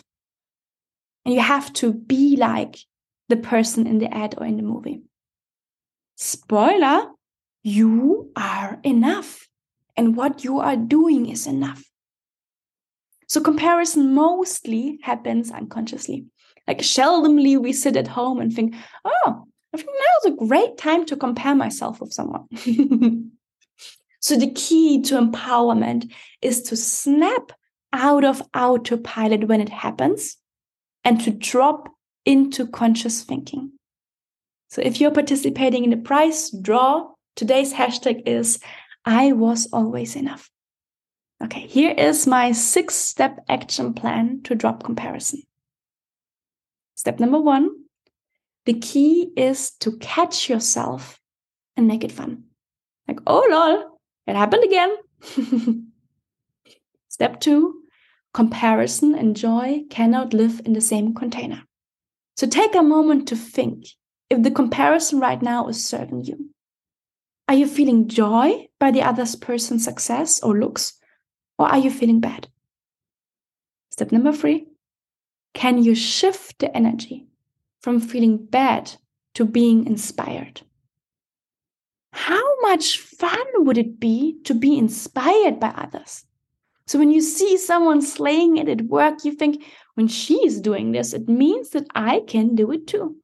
And 1.25 1.33
you 1.33 1.41
have 1.41 1.71
to 1.73 1.93
be 1.93 2.35
like 2.35 2.77
the 3.29 3.37
person 3.37 3.87
in 3.87 3.99
the 3.99 4.13
ad 4.13 4.35
or 4.37 4.45
in 4.45 4.57
the 4.57 4.63
movie. 4.63 5.01
Spoiler, 6.15 7.07
you 7.63 8.31
are 8.35 8.79
enough. 8.83 9.47
And 9.95 10.15
what 10.15 10.43
you 10.43 10.59
are 10.59 10.75
doing 10.75 11.29
is 11.29 11.47
enough. 11.47 11.83
So 13.27 13.39
comparison 13.39 14.13
mostly 14.13 14.99
happens 15.03 15.51
unconsciously. 15.51 16.25
Like 16.67 16.79
seldomly 16.79 17.57
we 17.57 17.73
sit 17.73 17.95
at 17.95 18.07
home 18.07 18.39
and 18.39 18.53
think, 18.53 18.75
oh, 19.05 19.47
I 19.73 19.77
think 19.77 19.89
now 19.89 20.29
is 20.29 20.33
a 20.33 20.45
great 20.47 20.77
time 20.77 21.05
to 21.05 21.15
compare 21.15 21.55
myself 21.55 22.01
with 22.01 22.13
someone. 22.13 22.47
so 24.19 24.35
the 24.37 24.51
key 24.51 25.01
to 25.03 25.19
empowerment 25.19 26.11
is 26.41 26.61
to 26.63 26.75
snap 26.75 27.53
out 27.93 28.23
of 28.23 28.41
autopilot 28.53 29.47
when 29.47 29.61
it 29.61 29.69
happens 29.69 30.37
and 31.03 31.21
to 31.21 31.31
drop 31.31 31.89
into 32.25 32.67
conscious 32.67 33.23
thinking. 33.23 33.71
So 34.69 34.81
if 34.81 35.01
you're 35.01 35.11
participating 35.11 35.83
in 35.83 35.89
the 35.89 35.97
prize 35.97 36.49
draw, 36.49 37.11
today's 37.35 37.73
hashtag 37.73 38.23
is 38.25 38.59
I 39.05 39.31
was 39.31 39.67
always 39.73 40.15
enough. 40.15 40.49
Okay, 41.43 41.65
here 41.65 41.91
is 41.91 42.27
my 42.27 42.51
six 42.51 42.95
step 42.95 43.43
action 43.49 43.93
plan 43.93 44.41
to 44.43 44.53
drop 44.53 44.83
comparison. 44.83 45.41
Step 46.95 47.19
number 47.19 47.39
one 47.39 47.71
the 48.65 48.73
key 48.73 49.31
is 49.35 49.71
to 49.79 49.97
catch 49.97 50.49
yourself 50.49 51.19
and 51.75 51.87
make 51.87 52.03
it 52.03 52.11
fun. 52.11 52.43
Like, 53.07 53.19
oh 53.25 53.47
lol, 53.49 53.99
it 54.27 54.35
happened 54.35 54.63
again. 54.63 55.91
Step 57.09 57.39
two 57.39 57.81
comparison 58.33 59.13
and 59.15 59.35
joy 59.35 59.81
cannot 59.89 60.33
live 60.33 60.61
in 60.65 60.73
the 60.73 60.81
same 60.81 61.13
container. 61.13 61.63
So 62.37 62.47
take 62.47 62.75
a 62.75 62.81
moment 62.81 63.27
to 63.27 63.35
think 63.35 63.87
if 64.29 64.41
the 64.41 64.51
comparison 64.51 65.19
right 65.19 65.41
now 65.41 65.67
is 65.67 65.85
serving 65.85 66.23
you. 66.23 66.49
Are 67.47 67.55
you 67.55 67.67
feeling 67.67 68.07
joy 68.07 68.67
by 68.79 68.91
the 68.91 69.01
other 69.01 69.25
person's 69.41 69.83
success 69.83 70.41
or 70.41 70.57
looks, 70.57 70.93
or 71.59 71.67
are 71.67 71.79
you 71.79 71.91
feeling 71.91 72.21
bad? 72.21 72.47
Step 73.91 74.11
number 74.11 74.31
three 74.31 74.67
can 75.53 75.83
you 75.83 75.93
shift 75.93 76.59
the 76.59 76.75
energy 76.75 77.27
from 77.81 77.99
feeling 77.99 78.37
bad 78.37 78.91
to 79.35 79.45
being 79.45 79.85
inspired. 79.87 80.61
How 82.13 82.61
much 82.61 82.99
fun 82.99 83.45
would 83.55 83.77
it 83.77 83.99
be 83.99 84.37
to 84.43 84.53
be 84.53 84.77
inspired 84.77 85.59
by 85.59 85.69
others? 85.69 86.25
So 86.87 86.99
when 86.99 87.11
you 87.11 87.21
see 87.21 87.57
someone 87.57 88.01
slaying 88.01 88.57
it 88.57 88.67
at 88.67 88.81
work, 88.81 89.23
you 89.23 89.33
think, 89.33 89.63
when 89.95 90.07
she 90.07 90.45
is 90.45 90.61
doing 90.61 90.91
this, 90.91 91.13
it 91.13 91.27
means 91.27 91.69
that 91.71 91.87
I 91.95 92.21
can 92.27 92.55
do 92.55 92.71
it 92.71 92.87
too. 92.87 93.17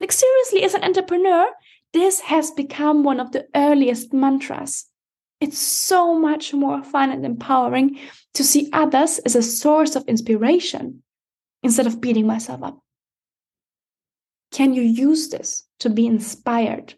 Like, 0.00 0.12
seriously, 0.12 0.62
as 0.62 0.74
an 0.74 0.84
entrepreneur, 0.84 1.48
this 1.92 2.20
has 2.20 2.50
become 2.50 3.02
one 3.02 3.18
of 3.18 3.32
the 3.32 3.46
earliest 3.54 4.12
mantras. 4.12 4.86
It's 5.40 5.58
so 5.58 6.18
much 6.18 6.52
more 6.52 6.82
fun 6.82 7.10
and 7.10 7.24
empowering 7.24 7.98
to 8.34 8.44
see 8.44 8.68
others 8.72 9.18
as 9.20 9.36
a 9.36 9.42
source 9.42 9.96
of 9.96 10.04
inspiration 10.06 11.02
instead 11.62 11.86
of 11.86 12.00
beating 12.00 12.26
myself 12.26 12.62
up. 12.62 12.78
Can 14.56 14.72
you 14.72 14.80
use 14.80 15.28
this 15.28 15.64
to 15.80 15.90
be 15.90 16.06
inspired 16.06 16.94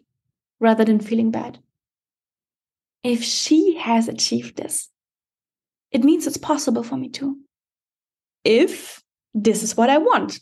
rather 0.61 0.85
than 0.85 1.01
feeling 1.01 1.29
bad? 1.29 1.59
If 3.03 3.21
she 3.21 3.75
has 3.75 4.07
achieved 4.07 4.55
this, 4.55 4.87
it 5.91 6.05
means 6.05 6.25
it's 6.25 6.37
possible 6.37 6.83
for 6.83 6.95
me 6.95 7.09
too. 7.09 7.39
If 8.45 9.03
this 9.33 9.61
is 9.61 9.75
what 9.75 9.89
I 9.89 9.97
want. 9.97 10.39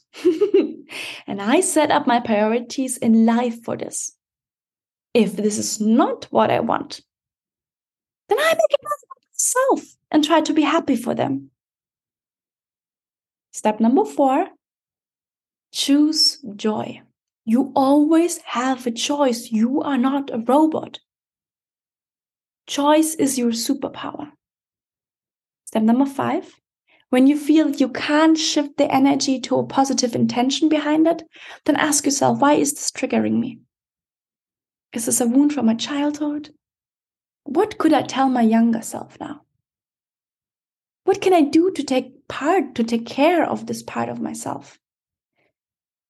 and 1.28 1.42
I 1.42 1.62
set 1.62 1.90
up 1.90 2.06
my 2.06 2.20
priorities 2.20 2.98
in 2.98 3.26
life 3.26 3.64
for 3.64 3.76
this. 3.76 4.16
If 5.16 5.36
this 5.36 5.58
is 5.58 5.82
not 5.82 6.26
what 6.26 6.52
I 6.52 6.60
want, 6.60 7.02
then 8.30 8.38
I 8.40 8.50
make 8.54 8.74
it 8.74 8.88
myself 9.34 9.96
and 10.12 10.24
try 10.24 10.42
to 10.42 10.54
be 10.54 10.62
happy 10.62 10.96
for 10.96 11.16
them. 11.16 11.50
Step 13.54 13.80
number 13.80 14.06
four 14.06 14.50
choose 15.72 16.38
joy. 16.56 17.02
You 17.50 17.72
always 17.78 18.40
have 18.40 18.86
a 18.86 18.92
choice. 18.92 19.54
You 19.54 19.82
are 19.82 19.98
not 19.98 20.30
a 20.34 20.38
robot. 20.38 21.00
Choice 22.68 23.16
is 23.16 23.40
your 23.40 23.52
superpower. 23.52 24.32
Step 25.64 25.84
number 25.84 26.06
five 26.06 26.54
when 27.10 27.26
you 27.26 27.38
feel 27.38 27.70
you 27.70 27.88
can't 27.88 28.38
shift 28.38 28.76
the 28.76 28.94
energy 28.94 29.40
to 29.40 29.56
a 29.56 29.66
positive 29.66 30.14
intention 30.14 30.68
behind 30.68 31.08
it, 31.08 31.24
then 31.64 31.78
ask 31.78 32.04
yourself, 32.04 32.40
why 32.40 32.56
is 32.56 32.74
this 32.74 32.92
triggering 32.92 33.40
me? 33.40 33.62
Is 34.92 35.06
this 35.06 35.22
a 35.22 35.26
wound 35.26 35.54
from 35.54 35.68
my 35.68 35.76
childhood? 35.76 36.50
What 37.46 37.78
could 37.78 37.94
I 37.94 38.02
tell 38.02 38.28
my 38.28 38.42
younger 38.42 38.82
self 38.82 39.18
now? 39.22 39.44
What 41.06 41.22
can 41.22 41.34
I 41.34 41.44
do 41.44 41.72
to 41.72 41.84
take 41.84 42.28
part, 42.28 42.76
to 42.76 42.84
take 42.84 43.06
care 43.06 43.50
of 43.50 43.68
this 43.68 43.84
part 43.84 44.10
of 44.10 44.20
myself? 44.20 44.78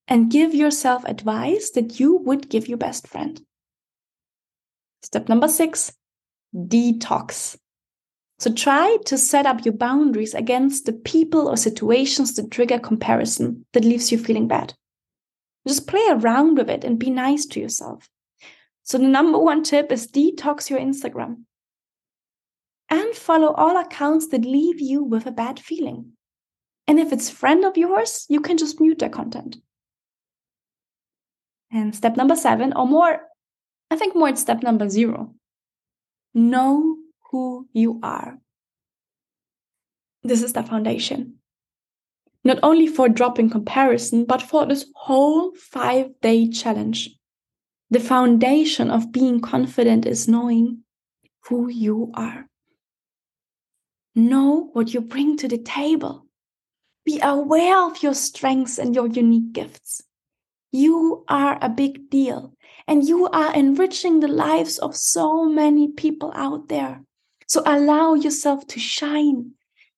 And 0.08 0.32
give 0.32 0.54
yourself 0.54 1.04
advice 1.06 1.72
that 1.72 2.00
you 2.00 2.16
would 2.16 2.50
give 2.50 2.68
your 2.68 2.78
best 2.78 3.08
friend. 3.08 3.42
Step 5.04 5.28
number 5.28 5.48
six 5.48 5.94
detox. 6.56 7.58
So 8.40 8.54
try 8.54 8.98
to 9.06 9.18
set 9.18 9.46
up 9.46 9.66
your 9.66 9.74
boundaries 9.74 10.34
against 10.34 10.86
the 10.86 10.94
people 10.94 11.48
or 11.48 11.58
situations 11.58 12.36
that 12.36 12.52
trigger 12.52 12.80
comparison 12.80 13.66
that 13.74 13.84
leaves 13.84 14.12
you 14.12 14.18
feeling 14.18 14.48
bad. 14.48 14.74
Just 15.68 15.88
play 15.88 16.06
around 16.10 16.58
with 16.58 16.70
it 16.70 16.84
and 16.84 17.00
be 17.00 17.10
nice 17.10 17.46
to 17.48 17.60
yourself. 17.60 18.08
So, 18.84 18.98
the 18.98 19.04
number 19.04 19.38
one 19.38 19.64
tip 19.64 19.92
is 19.92 20.08
detox 20.08 20.70
your 20.70 20.80
Instagram 20.80 21.44
and 22.90 23.14
follow 23.16 23.52
all 23.54 23.78
accounts 23.78 24.30
that 24.30 24.46
leave 24.46 24.80
you 24.80 25.04
with 25.04 25.26
a 25.26 25.32
bad 25.32 25.60
feeling. 25.60 26.14
And 26.88 27.00
if 27.00 27.12
it's 27.12 27.30
friend 27.30 27.66
of 27.66 27.76
yours, 27.76 28.26
you 28.30 28.39
can 28.39 28.58
just 28.58 28.80
mute 28.80 29.00
their 29.00 29.10
content. 29.10 29.58
And 31.71 31.95
step 31.95 32.15
number 32.15 32.36
seven, 32.36 32.73
or 32.73 32.88
more, 32.88 33.19
I 33.91 33.95
think 33.95 34.15
more 34.15 34.30
it's 34.30 34.41
step 34.41 34.63
number 34.63 34.89
zero. 34.89 35.34
Know 36.34 36.97
who 37.32 37.67
you 37.73 37.99
are. 38.03 38.38
This 40.23 40.43
is 40.43 40.53
the 40.53 40.63
foundation. 40.63 41.36
Not 42.43 42.60
only 42.63 42.88
for 42.88 43.10
dropping 43.10 43.49
comparison, 43.49 44.25
but 44.25 44.41
for 44.41 44.65
this 44.65 44.86
whole 44.95 45.53
five 45.56 46.12
day 46.21 46.49
challenge. 46.49 47.10
The 47.89 47.99
foundation 47.99 48.91
of 48.91 49.12
being 49.12 49.39
confident 49.39 50.06
is 50.06 50.27
knowing 50.27 50.84
who 51.45 51.69
you 51.69 52.12
are. 52.13 52.47
Know 54.15 54.69
what 54.73 54.93
you 54.93 55.01
bring 55.01 55.38
to 55.38 55.47
the 55.47 55.58
table. 55.58 56.25
Be 57.06 57.19
aware 57.21 57.82
of 57.84 58.03
your 58.03 58.13
strengths 58.13 58.77
and 58.77 58.93
your 58.93 59.08
unique 59.08 59.53
gifts. 59.53 60.01
You 60.71 61.23
are 61.27 61.58
a 61.62 61.69
big 61.69 62.10
deal 62.10 62.53
and 62.88 63.08
you 63.08 63.27
are 63.27 63.53
enriching 63.53 64.19
the 64.19 64.27
lives 64.27 64.77
of 64.80 64.95
so 64.95 65.45
many 65.45 65.89
people 65.89 66.32
out 66.36 66.67
there. 66.67 67.03
So 67.47 67.62
allow 67.65 68.13
yourself 68.13 68.67
to 68.67 68.80
shine 68.80 69.51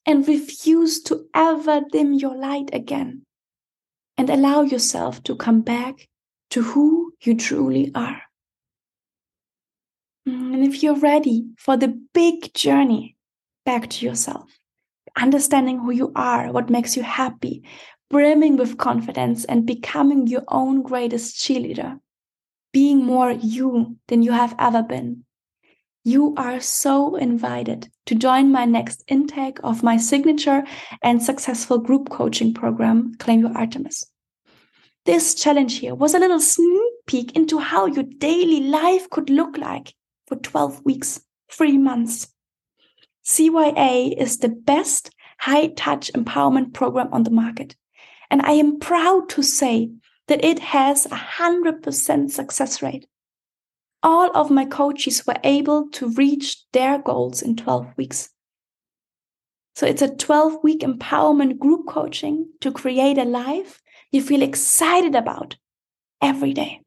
and 0.06 0.28
refuse 0.28 1.02
to 1.04 1.26
ever 1.34 1.82
dim 1.92 2.14
your 2.14 2.36
light 2.36 2.70
again. 2.74 3.24
And 4.18 4.30
allow 4.30 4.64
yourself 4.64 5.24
to 5.24 5.36
come 5.36 5.62
back 5.62 6.08
to 6.52 6.62
who 6.62 7.14
you 7.22 7.36
truly 7.36 7.92
are. 7.96 8.22
Mm, 10.28 10.54
and 10.54 10.64
if 10.66 10.84
you're 10.84 11.00
ready 11.00 11.46
for 11.58 11.78
the 11.78 12.00
big 12.14 12.54
journey 12.54 13.16
back 13.66 13.90
to 13.90 14.06
yourself, 14.06 14.50
understanding 15.16 15.80
who 15.80 15.92
you 15.92 16.12
are, 16.16 16.52
what 16.52 16.70
makes 16.70 16.98
you 16.98 17.04
happy, 17.04 17.64
brimming 18.10 18.58
with 18.58 18.78
confidence, 18.78 19.46
and 19.46 19.66
becoming 19.66 20.28
your 20.28 20.44
own 20.48 20.82
greatest 20.82 21.38
cheerleader, 21.38 22.00
being 22.74 23.04
more 23.06 23.32
you 23.32 23.98
than 24.08 24.22
you 24.24 24.32
have 24.32 24.56
ever 24.58 24.82
been. 24.82 25.24
You 26.04 26.34
are 26.38 26.60
so 26.60 27.16
invited 27.16 27.90
to 28.08 28.16
join 28.16 28.52
my 28.52 28.66
next 28.66 29.04
intake 29.08 29.60
of 29.64 29.84
my 29.84 29.98
signature 29.98 30.64
and 31.04 31.22
successful 31.22 31.78
group 31.78 32.10
coaching 32.10 32.54
program, 32.54 33.14
Claim 33.20 33.42
Your 33.42 33.56
Artemis. 33.56 34.06
This 35.06 35.36
challenge 35.36 35.78
here 35.78 35.96
was 35.96 36.14
a 36.14 36.20
little 36.20 36.40
sneak 36.40 36.94
peek 37.06 37.36
into 37.36 37.60
how 37.60 37.86
your 37.86 38.04
daily 38.04 38.62
life 38.62 39.10
could 39.10 39.30
look 39.30 39.58
like 39.58 39.94
for 40.28 40.36
12 40.36 40.86
weeks, 40.86 41.22
three 41.52 41.78
months. 41.78 42.28
CYA 43.26 44.16
is 44.18 44.38
the 44.38 44.50
best 44.50 45.12
high 45.40 45.68
touch 45.68 46.12
empowerment 46.14 46.74
program 46.74 47.10
on 47.12 47.24
the 47.24 47.32
market. 47.32 47.76
And 48.32 48.42
I 48.44 48.52
am 48.54 48.80
proud 48.80 49.30
to 49.30 49.44
say 49.44 49.92
that 50.28 50.44
it 50.46 50.60
has 50.60 51.06
a 51.08 51.10
100% 51.10 52.32
success 52.32 52.82
rate. 52.82 53.08
All 54.02 54.32
of 54.36 54.52
my 54.52 54.66
coaches 54.66 55.26
were 55.26 55.40
able 55.44 55.90
to 55.90 56.14
reach 56.14 56.64
their 56.72 57.00
goals 57.00 57.42
in 57.42 57.56
12 57.56 57.98
weeks. 57.98 58.30
So 59.76 59.86
it's 59.86 60.02
a 60.02 60.16
12 60.16 60.64
week 60.64 60.82
empowerment 60.82 61.58
group 61.58 61.88
coaching 61.88 62.50
to 62.62 62.72
create 62.72 63.18
a 63.18 63.24
life 63.26 63.82
you 64.12 64.22
feel 64.22 64.42
excited 64.42 65.16
about 65.16 65.56
every 66.22 66.54
day. 66.54 66.82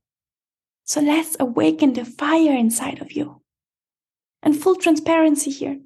So 0.85 1.01
let's 1.01 1.37
awaken 1.39 1.93
the 1.93 2.05
fire 2.05 2.57
inside 2.57 3.01
of 3.01 3.13
you. 3.13 3.41
And 4.43 4.61
full 4.61 4.77
transparency 4.77 5.51
here. 5.51 5.79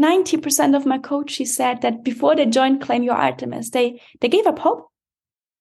90% 0.00 0.76
of 0.76 0.86
my 0.86 0.98
coaches 0.98 1.56
said 1.56 1.82
that 1.82 2.04
before 2.04 2.36
they 2.36 2.46
joined 2.46 2.80
Claim 2.80 3.02
Your 3.02 3.16
Artemis, 3.16 3.70
they, 3.70 4.00
they 4.20 4.28
gave 4.28 4.46
up 4.46 4.60
hope 4.60 4.87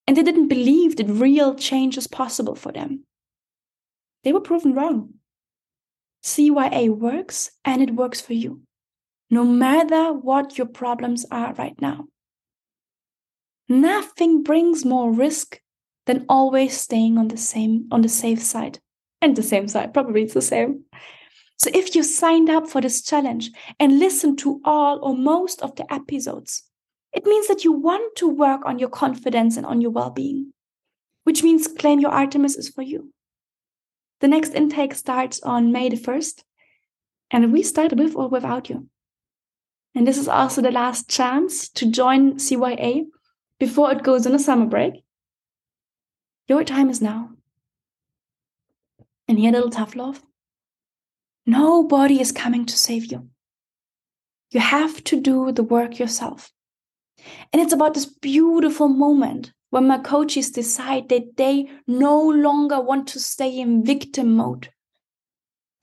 and 0.08 0.16
they 0.16 0.24
didn't 0.24 0.48
believe 0.48 0.96
that 0.96 1.08
real 1.08 1.54
change 1.54 1.98
is 1.98 2.08
possible 2.08 2.56
for 2.56 2.72
them. 2.72 3.04
They 4.24 4.32
were 4.32 4.42
proven 4.42 4.74
wrong. 4.74 5.16
CYA 6.24 6.90
works 6.90 7.52
and 7.64 7.82
it 7.82 7.96
works 7.96 8.22
for 8.22 8.34
you, 8.34 8.62
no 9.30 9.44
matter 9.44 10.14
what 10.14 10.58
your 10.58 10.68
problems 10.68 11.26
are 11.30 11.54
right 11.54 11.80
now. 11.80 12.06
Nothing 13.70 14.44
brings 14.44 14.86
more 14.86 15.12
risk 15.12 15.60
than 16.06 16.26
always 16.30 16.76
staying 16.76 17.18
on 17.18 17.28
the 17.28 17.38
same 17.38 17.88
on 17.92 18.02
the 18.02 18.10
safe 18.10 18.42
side. 18.42 18.80
And 19.22 19.36
the 19.36 19.44
same 19.44 19.68
side, 19.68 19.94
probably 19.94 20.24
it's 20.24 20.34
the 20.34 20.42
same. 20.42 20.84
So 21.58 21.72
if 21.74 21.96
you 21.96 22.04
signed 22.04 22.50
up 22.50 22.70
for 22.70 22.82
this 22.82 23.02
challenge 23.02 23.52
and 23.80 24.00
listened 24.00 24.38
to 24.40 24.62
all 24.64 25.00
or 25.02 25.16
most 25.16 25.62
of 25.62 25.76
the 25.76 25.92
episodes, 25.92 26.64
it 27.18 27.26
means 27.26 27.48
that 27.48 27.64
you 27.64 27.72
want 27.72 28.16
to 28.18 28.30
work 28.30 28.62
on 28.64 28.78
your 28.78 28.90
confidence 28.90 29.58
and 29.58 29.66
on 29.66 29.82
your 29.82 29.90
well-being, 29.90 30.54
which 31.24 31.42
means 31.42 31.68
claim 31.68 32.00
your 32.00 32.12
Artemis 32.12 32.56
is 32.56 32.70
for 32.70 32.84
you. 32.84 33.12
The 34.20 34.28
next 34.28 34.54
intake 34.54 34.94
starts 34.94 35.42
on 35.42 35.72
May 35.72 35.90
the 35.90 35.96
1st, 35.96 36.44
and 37.32 37.52
we 37.52 37.64
start 37.64 37.94
with 37.94 38.16
or 38.16 38.28
without 38.28 38.70
you. 38.70 38.88
And 39.96 40.06
this 40.06 40.20
is 40.20 40.28
also 40.28 40.62
the 40.62 40.70
last 40.70 41.10
chance 41.10 41.70
to 41.70 41.90
join 41.90 42.36
CYA 42.36 43.08
before 43.60 43.92
it 43.92 44.04
goes 44.04 44.28
on 44.28 44.36
a 44.36 44.40
summer 44.40 44.68
break. 44.68 45.04
Your 46.48 46.64
time 46.64 46.92
is 46.92 47.02
now. 47.02 47.32
And 49.28 49.40
here, 49.40 49.52
little 49.52 49.72
tough 49.72 49.96
love. 49.96 50.22
Nobody 51.48 52.22
is 52.22 52.32
coming 52.32 52.68
to 52.68 52.78
save 52.78 53.06
you. 53.12 53.30
You 54.52 54.60
have 54.60 55.04
to 55.06 55.20
do 55.20 55.52
the 55.52 55.64
work 55.64 55.98
yourself. 55.98 56.52
And 57.52 57.62
it's 57.62 57.74
about 57.74 57.94
this 57.94 58.06
beautiful 58.06 58.88
moment 58.88 59.52
when 59.70 59.88
my 59.88 59.98
coaches 59.98 60.52
decide 60.52 61.10
that 61.10 61.38
they 61.38 61.70
no 61.88 62.22
longer 62.22 62.80
want 62.80 63.08
to 63.10 63.20
stay 63.20 63.60
in 63.60 63.84
victim 63.84 64.36
mode, 64.36 64.70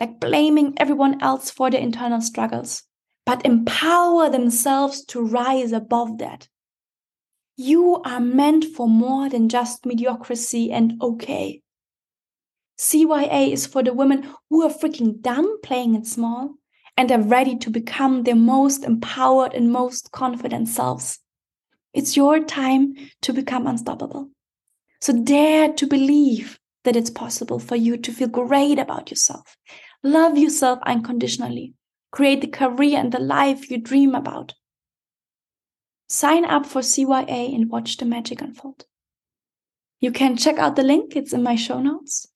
like 0.00 0.20
blaming 0.20 0.74
everyone 0.78 1.20
else 1.22 1.50
for 1.50 1.70
their 1.70 1.80
internal 1.80 2.20
struggles, 2.20 2.82
but 3.26 3.44
empower 3.44 4.30
themselves 4.30 5.04
to 5.06 5.20
rise 5.20 5.72
above 5.72 6.18
that. 6.18 6.48
You 7.56 8.02
are 8.04 8.20
meant 8.20 8.64
for 8.64 8.88
more 8.88 9.28
than 9.28 9.48
just 9.48 9.86
mediocrity 9.86 10.72
and 10.72 11.00
okay. 11.00 11.62
CYA 12.78 13.52
is 13.52 13.66
for 13.66 13.82
the 13.82 13.94
women 13.94 14.34
who 14.50 14.62
are 14.62 14.72
freaking 14.72 15.20
done 15.20 15.60
playing 15.60 15.94
it 15.94 16.06
small 16.06 16.54
and 16.96 17.10
are 17.12 17.20
ready 17.20 17.56
to 17.56 17.70
become 17.70 18.22
their 18.22 18.34
most 18.34 18.84
empowered 18.84 19.54
and 19.54 19.70
most 19.70 20.10
confident 20.10 20.68
selves. 20.68 21.20
It's 21.94 22.16
your 22.16 22.40
time 22.40 22.96
to 23.22 23.32
become 23.32 23.66
unstoppable. 23.66 24.28
So 25.00 25.12
dare 25.12 25.72
to 25.72 25.86
believe 25.86 26.58
that 26.82 26.96
it's 26.96 27.10
possible 27.10 27.58
for 27.58 27.76
you 27.76 27.96
to 27.96 28.12
feel 28.12 28.28
great 28.28 28.78
about 28.78 29.10
yourself. 29.10 29.56
Love 30.02 30.36
yourself 30.36 30.80
unconditionally. 30.84 31.74
Create 32.10 32.40
the 32.40 32.48
career 32.48 32.98
and 32.98 33.12
the 33.12 33.20
life 33.20 33.70
you 33.70 33.78
dream 33.78 34.14
about. 34.14 34.54
Sign 36.08 36.44
up 36.44 36.66
for 36.66 36.80
CYA 36.80 37.54
and 37.54 37.70
watch 37.70 37.96
the 37.96 38.04
magic 38.04 38.42
unfold. 38.42 38.84
You 40.00 40.12
can 40.12 40.36
check 40.36 40.58
out 40.58 40.76
the 40.76 40.82
link, 40.82 41.16
it's 41.16 41.32
in 41.32 41.42
my 41.42 41.56
show 41.56 41.80
notes. 41.80 42.26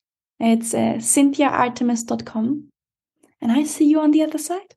It's 0.40 0.72
uh, 0.72 0.98
cynthiaartemis.com. 0.98 2.68
And 3.40 3.52
I 3.52 3.64
see 3.64 3.84
you 3.86 4.00
on 4.00 4.12
the 4.12 4.22
other 4.22 4.38
side. 4.38 4.74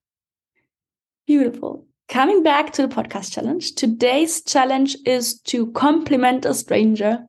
Beautiful. 1.25 1.87
Coming 2.11 2.43
back 2.43 2.73
to 2.73 2.81
the 2.81 2.93
podcast 2.93 3.31
challenge, 3.31 3.73
today's 3.75 4.43
challenge 4.43 4.97
is 5.05 5.39
to 5.43 5.71
compliment 5.71 6.43
a 6.43 6.53
stranger. 6.53 7.25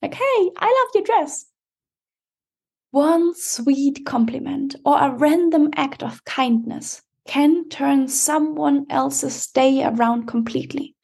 Like, 0.00 0.14
hey, 0.14 0.50
I 0.56 0.64
love 0.64 0.94
your 0.94 1.04
dress. 1.04 1.44
One 2.92 3.34
sweet 3.34 4.06
compliment 4.06 4.74
or 4.86 4.98
a 4.98 5.14
random 5.14 5.68
act 5.76 6.02
of 6.02 6.24
kindness 6.24 7.02
can 7.28 7.68
turn 7.68 8.08
someone 8.08 8.86
else's 8.88 9.48
day 9.48 9.84
around 9.84 10.28
completely. 10.28 10.96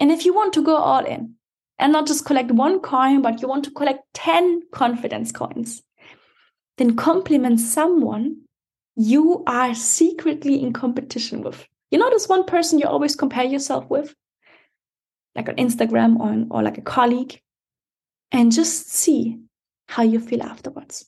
And 0.00 0.10
if 0.10 0.24
you 0.24 0.32
want 0.32 0.54
to 0.54 0.62
go 0.62 0.76
all 0.76 1.04
in 1.04 1.34
and 1.78 1.92
not 1.92 2.06
just 2.06 2.24
collect 2.24 2.50
one 2.50 2.80
coin, 2.80 3.20
but 3.20 3.42
you 3.42 3.48
want 3.48 3.66
to 3.66 3.70
collect 3.70 4.02
10 4.14 4.62
confidence 4.72 5.30
coins, 5.30 5.82
then 6.78 6.96
compliment 6.96 7.60
someone 7.60 8.44
you 8.96 9.44
are 9.46 9.74
secretly 9.74 10.62
in 10.62 10.72
competition 10.72 11.42
with. 11.42 11.68
You 11.94 12.00
know, 12.00 12.10
this 12.10 12.28
one 12.28 12.42
person 12.42 12.80
you 12.80 12.88
always 12.88 13.14
compare 13.14 13.44
yourself 13.44 13.88
with, 13.88 14.16
like 15.36 15.48
on 15.48 15.54
Instagram 15.54 16.18
or, 16.18 16.44
or 16.50 16.60
like 16.60 16.76
a 16.76 16.82
colleague, 16.82 17.40
and 18.32 18.50
just 18.50 18.90
see 18.90 19.38
how 19.86 20.02
you 20.02 20.18
feel 20.18 20.42
afterwards. 20.42 21.06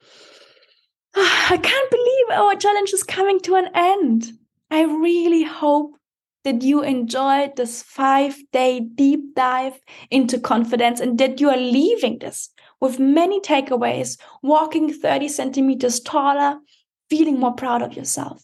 I 1.14 1.58
can't 1.62 1.90
believe 1.90 2.38
our 2.38 2.56
challenge 2.56 2.94
is 2.94 3.02
coming 3.02 3.38
to 3.40 3.56
an 3.56 3.68
end. 3.74 4.32
I 4.70 4.84
really 4.84 5.42
hope 5.42 5.98
that 6.44 6.62
you 6.62 6.82
enjoyed 6.82 7.56
this 7.56 7.82
five 7.82 8.38
day 8.50 8.80
deep 8.80 9.34
dive 9.36 9.78
into 10.10 10.38
confidence 10.38 11.00
and 11.00 11.18
that 11.18 11.38
you 11.38 11.50
are 11.50 11.58
leaving 11.58 12.18
this 12.18 12.48
with 12.80 12.98
many 12.98 13.42
takeaways, 13.42 14.18
walking 14.42 14.90
30 14.90 15.28
centimeters 15.28 16.00
taller, 16.00 16.60
feeling 17.10 17.38
more 17.38 17.52
proud 17.52 17.82
of 17.82 17.94
yourself. 17.94 18.42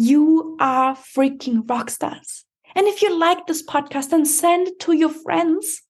You 0.00 0.56
are 0.60 0.94
freaking 0.94 1.68
rock 1.68 1.90
stars. 1.90 2.44
And 2.76 2.86
if 2.86 3.02
you 3.02 3.18
like 3.18 3.48
this 3.48 3.66
podcast, 3.66 4.10
then 4.10 4.24
send 4.24 4.68
it 4.68 4.78
to 4.82 4.92
your 4.92 5.08
friends 5.08 5.82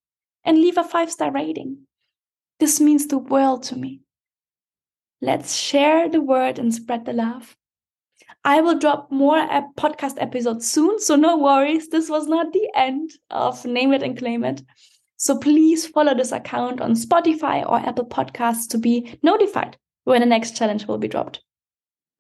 and 0.45 0.57
leave 0.57 0.79
a 0.79 0.83
five 0.83 1.13
star 1.13 1.31
rating. 1.31 1.81
This 2.59 2.81
means 2.81 3.07
the 3.07 3.19
world 3.19 3.65
to 3.65 3.77
me. 3.77 4.01
Let's 5.21 5.55
share 5.55 6.09
the 6.09 6.23
word 6.23 6.59
and 6.59 6.75
spread 6.75 7.05
the 7.05 7.13
love. 7.13 7.55
I 8.47 8.63
will 8.63 8.79
drop 8.79 9.13
more 9.13 9.37
podcast 9.77 10.15
episodes 10.17 10.67
soon, 10.67 10.99
so 11.01 11.15
no 11.15 11.37
worries. 11.37 11.91
This 11.91 12.09
was 12.09 12.27
not 12.27 12.55
the 12.55 12.67
end 12.75 13.11
of 13.29 13.63
Name 13.67 13.93
It 13.93 14.03
and 14.03 14.17
Claim 14.17 14.43
It. 14.43 14.63
So 15.19 15.37
please 15.37 15.87
follow 15.87 16.15
this 16.15 16.33
account 16.33 16.81
on 16.81 16.95
Spotify 16.95 17.63
or 17.69 17.77
Apple 17.77 18.07
Podcasts 18.07 18.71
to 18.71 18.79
be 18.79 19.19
notified 19.23 19.77
when 20.05 20.23
the 20.23 20.27
next 20.27 20.57
challenge 20.57 20.87
will 20.87 20.97
be 20.97 21.09
dropped. 21.09 21.43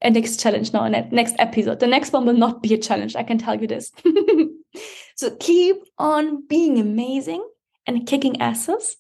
A 0.02 0.10
next 0.10 0.40
challenge, 0.40 0.72
no, 0.72 0.82
a 0.82 0.90
next 0.90 1.34
episode. 1.38 1.80
The 1.80 1.86
next 1.86 2.12
one 2.12 2.24
will 2.24 2.36
not 2.36 2.62
be 2.62 2.74
a 2.74 2.78
challenge, 2.78 3.16
I 3.16 3.24
can 3.24 3.38
tell 3.38 3.60
you 3.60 3.66
this. 3.66 3.92
so 5.16 5.34
keep 5.40 5.76
on 5.98 6.46
being 6.46 6.78
amazing 6.78 7.46
and 7.86 8.06
kicking 8.06 8.40
asses. 8.40 8.96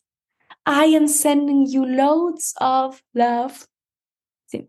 I 0.66 0.84
am 0.86 1.08
sending 1.08 1.66
you 1.66 1.86
loads 1.86 2.54
of 2.60 3.02
love 3.14 3.66